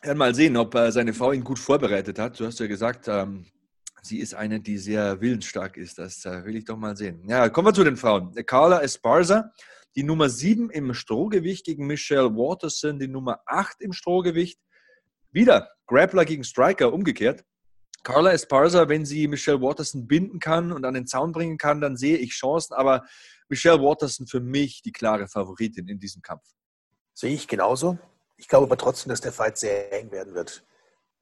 [0.04, 2.40] Ja, mal sehen, ob äh, seine Frau ihn gut vorbereitet hat.
[2.40, 3.46] Du hast ja gesagt, ähm,
[4.04, 5.98] sie ist eine, die sehr willensstark ist.
[5.98, 7.28] Das äh, will ich doch mal sehen.
[7.28, 8.34] Ja, kommen wir zu den Frauen.
[8.46, 9.52] Carla Esparza,
[9.96, 14.60] die Nummer 7 im Strohgewicht gegen Michelle Waterson, die Nummer 8 im Strohgewicht.
[15.32, 17.44] Wieder Grappler gegen Striker, umgekehrt.
[18.08, 21.98] Carla Esparza, wenn sie Michelle Waterson binden kann und an den Zaun bringen kann, dann
[21.98, 22.74] sehe ich Chancen.
[22.74, 23.06] Aber
[23.50, 26.46] Michelle Waterson für mich die klare Favoritin in diesem Kampf.
[27.14, 28.00] Sehe ich genauso.
[28.38, 30.66] Ich glaube aber trotzdem, dass der Fight sehr eng werden wird.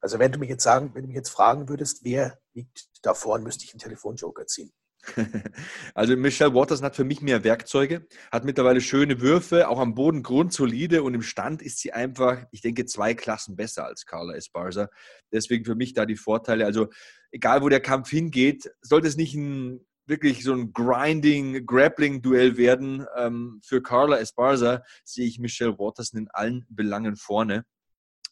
[0.00, 3.14] Also wenn du mich jetzt sagen, wenn du mich jetzt fragen würdest, wer liegt da
[3.14, 4.72] vorne, müsste ich einen Telefonjoker ziehen.
[5.94, 10.22] Also Michelle Waterson hat für mich mehr Werkzeuge, hat mittlerweile schöne Würfe, auch am Boden
[10.22, 14.88] grundsolide und im Stand ist sie einfach, ich denke, zwei Klassen besser als Carla Esparza.
[15.32, 16.66] Deswegen für mich da die Vorteile.
[16.66, 16.88] Also
[17.30, 23.06] egal, wo der Kampf hingeht, sollte es nicht ein wirklich so ein Grinding, Grappling-Duell werden.
[23.16, 27.64] Ähm, für Carla Esparza sehe ich Michelle Watterson in allen Belangen vorne.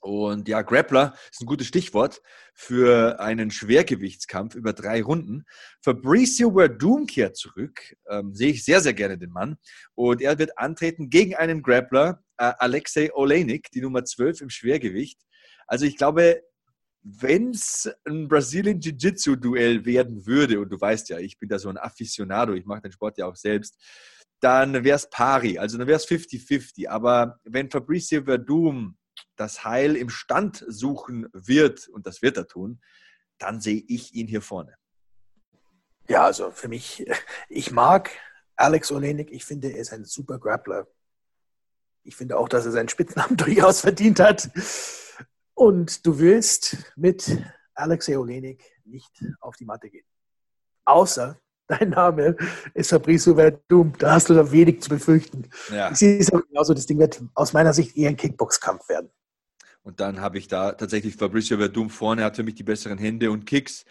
[0.05, 2.21] Und ja, Grappler ist ein gutes Stichwort
[2.53, 5.47] für einen Schwergewichtskampf über drei Runden.
[5.83, 7.97] Fabricio Verdum kehrt zurück.
[8.11, 9.57] Ähm, sehe ich sehr, sehr gerne den Mann.
[9.95, 15.23] Und er wird antreten gegen einen Grappler, äh, Alexei Olenik, die Nummer 12 im Schwergewicht.
[15.67, 16.43] Also ich glaube,
[17.03, 21.71] wenn es ein Brazilian Jiu-Jitsu-Duell werden würde, und du weißt ja, ich bin da so
[21.71, 23.83] ein Aficionado, ich mache den Sport ja auch selbst,
[24.41, 26.89] dann wäre es pari, also dann wäre es 50-50.
[26.89, 28.99] Aber wenn Fabricio Verdum
[29.37, 32.81] das Heil im Stand suchen wird, und das wird er tun,
[33.39, 34.75] dann sehe ich ihn hier vorne.
[36.09, 37.05] Ja, also für mich,
[37.49, 38.11] ich mag
[38.57, 40.87] Alex Olenik, ich finde, er ist ein super Grappler.
[42.03, 44.51] Ich finde auch, dass er seinen Spitznamen durchaus verdient hat.
[45.55, 47.43] Und du willst mit
[47.75, 50.07] Alexei Olenik nicht auf die Matte gehen.
[50.85, 52.37] Außer dein Name
[52.75, 53.93] ist Fabricio Verdum.
[53.99, 55.49] Da hast du da wenig zu befürchten.
[55.71, 55.91] Ja.
[55.91, 56.75] Ich sehe es auch genauso.
[56.75, 59.11] Das Ding wird aus meiner Sicht eher ein Kickboxkampf werden.
[59.85, 63.31] Und dann habe ich da tatsächlich Fabricio Verdum vorne, hat für mich die besseren Hände
[63.31, 63.85] und Kicks.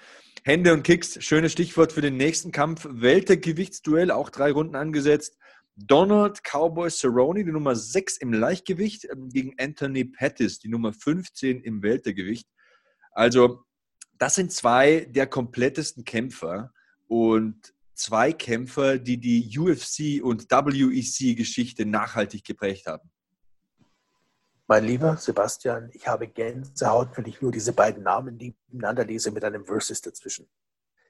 [0.44, 2.88] Hände und Kicks, schönes Stichwort für den nächsten Kampf.
[2.90, 5.38] Weltergewichtsduell, auch drei Runden angesetzt.
[5.76, 11.62] Donald Cowboy Cerrone, die Nummer 6 im Leichtgewicht, ähm, gegen Anthony Pettis, die Nummer 15
[11.62, 12.48] im Weltergewicht.
[13.12, 13.64] Also,
[14.18, 16.74] das sind zwei der komplettesten Kämpfer
[17.08, 23.13] und zwei Kämpfer, die die UFC und WEC-Geschichte nachhaltig geprägt haben.
[24.68, 29.44] Mein lieber Sebastian, ich habe Gänsehaut, wenn ich nur diese beiden Namen nebeneinander lese mit
[29.44, 30.50] einem Versus dazwischen.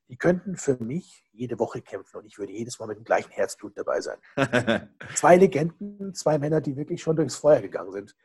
[0.10, 3.32] Die könnten für mich jede Woche kämpfen und ich würde jedes Mal mit dem gleichen
[3.32, 4.18] Herzblut dabei sein.
[5.16, 8.16] zwei Legenden, zwei Männer, die wirklich schon durchs Feuer gegangen sind.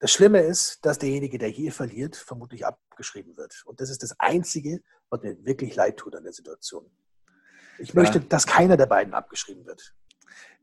[0.00, 3.62] Das Schlimme ist, dass derjenige, der hier verliert, vermutlich abgeschrieben wird.
[3.66, 6.90] Und das ist das Einzige, was mir wirklich leid tut an der Situation.
[7.78, 8.24] Ich möchte, ja.
[8.28, 9.94] dass keiner der beiden abgeschrieben wird.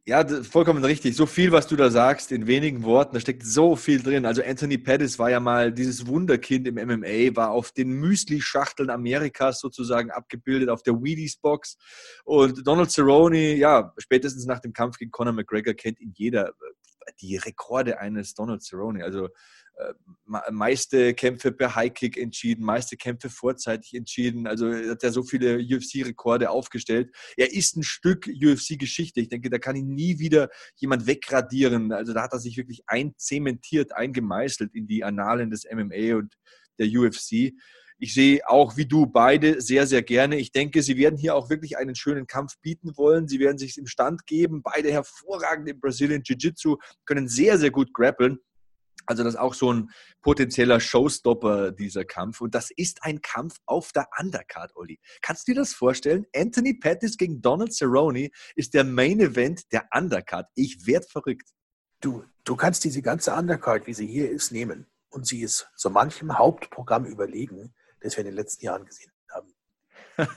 [0.05, 1.15] Ja, vollkommen richtig.
[1.15, 4.25] So viel, was du da sagst, in wenigen Worten, da steckt so viel drin.
[4.25, 9.59] Also Anthony Pettis war ja mal dieses Wunderkind im MMA, war auf den Müsli-Schachteln Amerikas
[9.59, 11.77] sozusagen abgebildet, auf der Wheaties-Box.
[12.23, 16.53] Und Donald Cerrone, ja, spätestens nach dem Kampf gegen Conor McGregor kennt ihn jeder.
[17.21, 19.03] Die Rekorde eines Donald Cerrone.
[19.03, 19.29] Also
[20.25, 24.47] meiste Kämpfe per Highkick entschieden, meiste Kämpfe vorzeitig entschieden.
[24.47, 27.15] Also er hat ja so viele UFC-Rekorde aufgestellt.
[27.37, 29.21] Er ist ein Stück UFC-Geschichte.
[29.21, 31.91] Ich denke, da kann ihn nie wieder jemand wegradieren.
[31.91, 36.35] Also da hat er sich wirklich einzementiert, eingemeißelt in die Annalen des MMA und
[36.77, 37.53] der UFC.
[38.01, 40.37] Ich sehe auch wie du beide sehr, sehr gerne.
[40.37, 43.27] Ich denke, sie werden hier auch wirklich einen schönen Kampf bieten wollen.
[43.27, 44.61] Sie werden sich im Stand geben.
[44.63, 48.39] Beide hervorragend im Brazilian Jiu-Jitsu, können sehr, sehr gut grappeln.
[49.09, 49.89] Also das ist auch so ein
[50.21, 52.41] potenzieller Showstopper, dieser Kampf.
[52.41, 54.99] Und das ist ein Kampf auf der Undercard, Olli.
[55.23, 56.27] Kannst du dir das vorstellen?
[56.35, 60.47] Anthony Pettis gegen Donald Cerrone ist der Main Event der Undercard.
[60.53, 61.49] Ich werde verrückt.
[62.01, 64.85] Du, du kannst diese ganze Undercard, wie sie hier ist, nehmen.
[65.09, 69.55] Und sie ist so manchem Hauptprogramm überlegen, das wir in den letzten Jahren gesehen haben.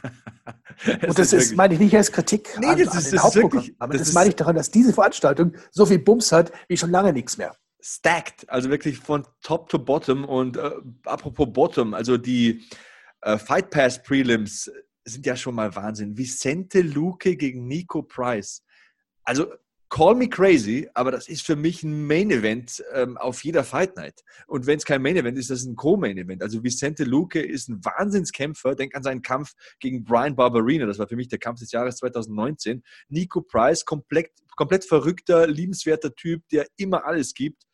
[1.07, 3.77] und das ist, meine ich nicht als Kritik nee, an, das ist, an den Hauptprogramm,
[3.79, 6.91] aber das, das meine ich daran, dass diese Veranstaltung so viel Bums hat wie schon
[6.91, 10.25] lange nichts mehr stacked, also wirklich von top to bottom.
[10.25, 10.71] Und äh,
[11.05, 12.65] apropos Bottom, also die
[13.23, 14.71] äh, Fight Pass Prelims
[15.05, 16.17] sind ja schon mal Wahnsinn.
[16.17, 18.63] Vicente Luque gegen Nico Price.
[19.25, 19.53] Also
[19.93, 23.97] call me crazy, aber das ist für mich ein Main Event ähm, auf jeder Fight
[23.97, 24.23] Night.
[24.47, 26.43] Und wenn es kein Main Event ist, das ist ein Co-Main Event.
[26.43, 28.75] Also Vicente Luque ist ein Wahnsinnskämpfer.
[28.75, 30.87] Denk an seinen Kampf gegen Brian Barberina.
[30.87, 32.83] Das war für mich der Kampf des Jahres 2019.
[33.09, 37.65] Nico Price, komplett, komplett verrückter, liebenswerter Typ, der immer alles gibt.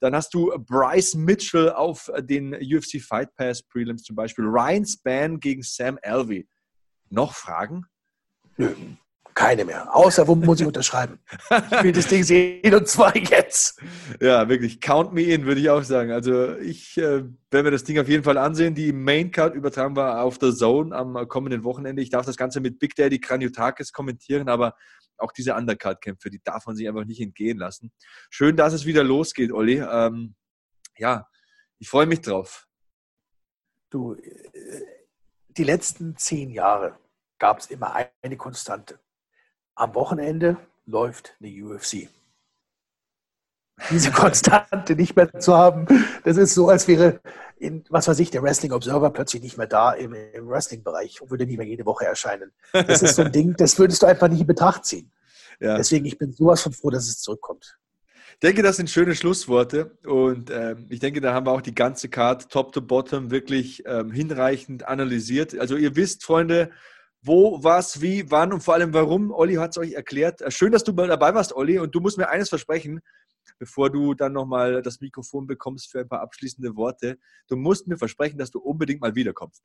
[0.00, 4.44] Dann hast du Bryce Mitchell auf den UFC Fight Pass Prelims zum Beispiel.
[4.44, 6.46] Ryan Span gegen Sam Alvey.
[7.10, 7.86] Noch Fragen?
[8.56, 8.74] Nö,
[9.34, 9.94] keine mehr.
[9.94, 11.18] Außer, wo muss ich unterschreiben?
[11.50, 13.80] Ich will das Ding sehen und zwar jetzt.
[14.20, 14.80] Ja, wirklich.
[14.80, 16.12] Count me in, würde ich auch sagen.
[16.12, 18.74] Also ich äh, werde mir das Ding auf jeden Fall ansehen.
[18.74, 22.00] Die Main Card übertragen wir auf der Zone am kommenden Wochenende.
[22.00, 24.76] Ich darf das Ganze mit Big Daddy Kraniotakis kommentieren, aber
[25.18, 27.92] auch diese Undercard-Kämpfe, die darf man sich einfach nicht entgehen lassen.
[28.30, 29.78] Schön, dass es wieder losgeht, Olli.
[29.78, 30.34] Ähm,
[30.96, 31.28] ja,
[31.78, 32.66] ich freue mich drauf.
[33.90, 34.82] Du, äh,
[35.48, 36.98] die letzten zehn Jahre
[37.38, 38.98] gab es immer eine Konstante.
[39.74, 40.56] Am Wochenende
[40.86, 42.08] läuft eine UFC.
[43.90, 45.86] Diese Konstante nicht mehr zu haben,
[46.22, 47.20] das ist so, als wäre,
[47.58, 51.30] in, was weiß ich, der Wrestling Observer plötzlich nicht mehr da im, im Wrestling-Bereich und
[51.30, 52.52] würde nicht mehr jede Woche erscheinen.
[52.72, 55.10] Das ist so ein Ding, das würdest du einfach nicht in Betracht ziehen.
[55.60, 55.76] Ja.
[55.76, 57.78] Deswegen, ich bin sowas von froh, dass es zurückkommt.
[58.34, 61.74] Ich denke, das sind schöne Schlussworte und ähm, ich denke, da haben wir auch die
[61.74, 65.58] ganze Card top to bottom wirklich ähm, hinreichend analysiert.
[65.58, 66.70] Also ihr wisst, Freunde,
[67.24, 69.30] wo, was, wie, wann und vor allem warum.
[69.30, 70.42] Olli hat es euch erklärt.
[70.42, 71.78] Äh, schön, dass du mal dabei warst, Olli.
[71.78, 73.00] Und du musst mir eines versprechen,
[73.58, 77.18] bevor du dann nochmal das Mikrofon bekommst für ein paar abschließende Worte.
[77.48, 79.62] Du musst mir versprechen, dass du unbedingt mal wiederkommst.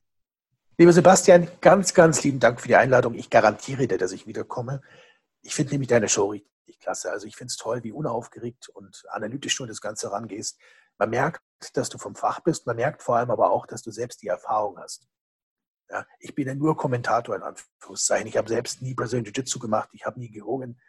[0.78, 3.14] Lieber Sebastian, ganz, ganz lieben Dank für die Einladung.
[3.14, 4.82] Ich garantiere dir, dass ich wiederkomme.
[5.41, 7.12] Ich finde nämlich deine Show richtig klasse.
[7.12, 10.57] Also ich finde es toll, wie unaufgeregt und analytisch du das Ganze rangehst.
[10.97, 11.41] Man merkt,
[11.74, 12.66] dass du vom Fach bist.
[12.66, 15.10] Man merkt vor allem aber auch, dass du selbst die Erfahrung hast.
[15.89, 18.27] Ja, ich bin ja nur Kommentator in Anführungszeichen.
[18.27, 19.89] Ich habe selbst nie Brazilian Jiu-Jitsu gemacht.
[19.93, 20.79] Ich habe nie gerungen.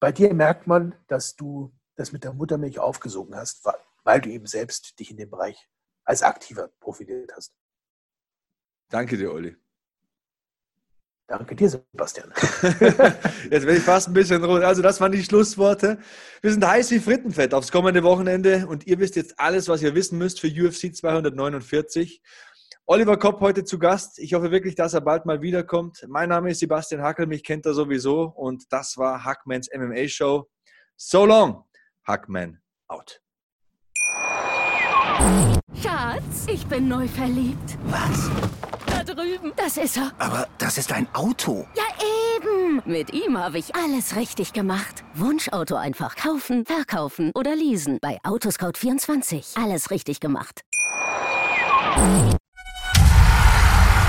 [0.00, 3.64] Bei dir merkt man, dass du das mit der Muttermilch aufgesogen hast,
[4.04, 5.68] weil du eben selbst dich in dem Bereich
[6.04, 7.54] als Aktiver profiliert hast.
[8.90, 9.56] Danke dir, Olli.
[11.26, 12.30] Danke dir, Sebastian.
[12.62, 14.62] Jetzt werde ich fast ein bisschen rot.
[14.62, 15.98] Also, das waren die Schlussworte.
[16.42, 19.94] Wir sind heiß wie Frittenfett aufs kommende Wochenende und ihr wisst jetzt alles, was ihr
[19.94, 22.20] wissen müsst für UFC 249.
[22.86, 24.18] Oliver Kopp heute zu Gast.
[24.18, 26.04] Ich hoffe wirklich, dass er bald mal wiederkommt.
[26.08, 30.50] Mein Name ist Sebastian Hackel, mich kennt er sowieso und das war Hackmans MMA Show.
[30.96, 31.64] So long,
[32.06, 33.22] Hackman out.
[35.80, 37.78] Schatz, ich bin neu verliebt.
[37.84, 38.30] Was?
[38.86, 39.52] Da drüben.
[39.56, 40.12] Das ist er.
[40.18, 41.66] Aber das ist ein Auto.
[41.76, 41.84] Ja,
[42.36, 42.82] eben.
[42.84, 45.04] Mit ihm habe ich alles richtig gemacht.
[45.14, 47.98] Wunschauto einfach kaufen, verkaufen oder leasen.
[48.02, 49.62] Bei Autoscout24.
[49.62, 50.62] Alles richtig gemacht.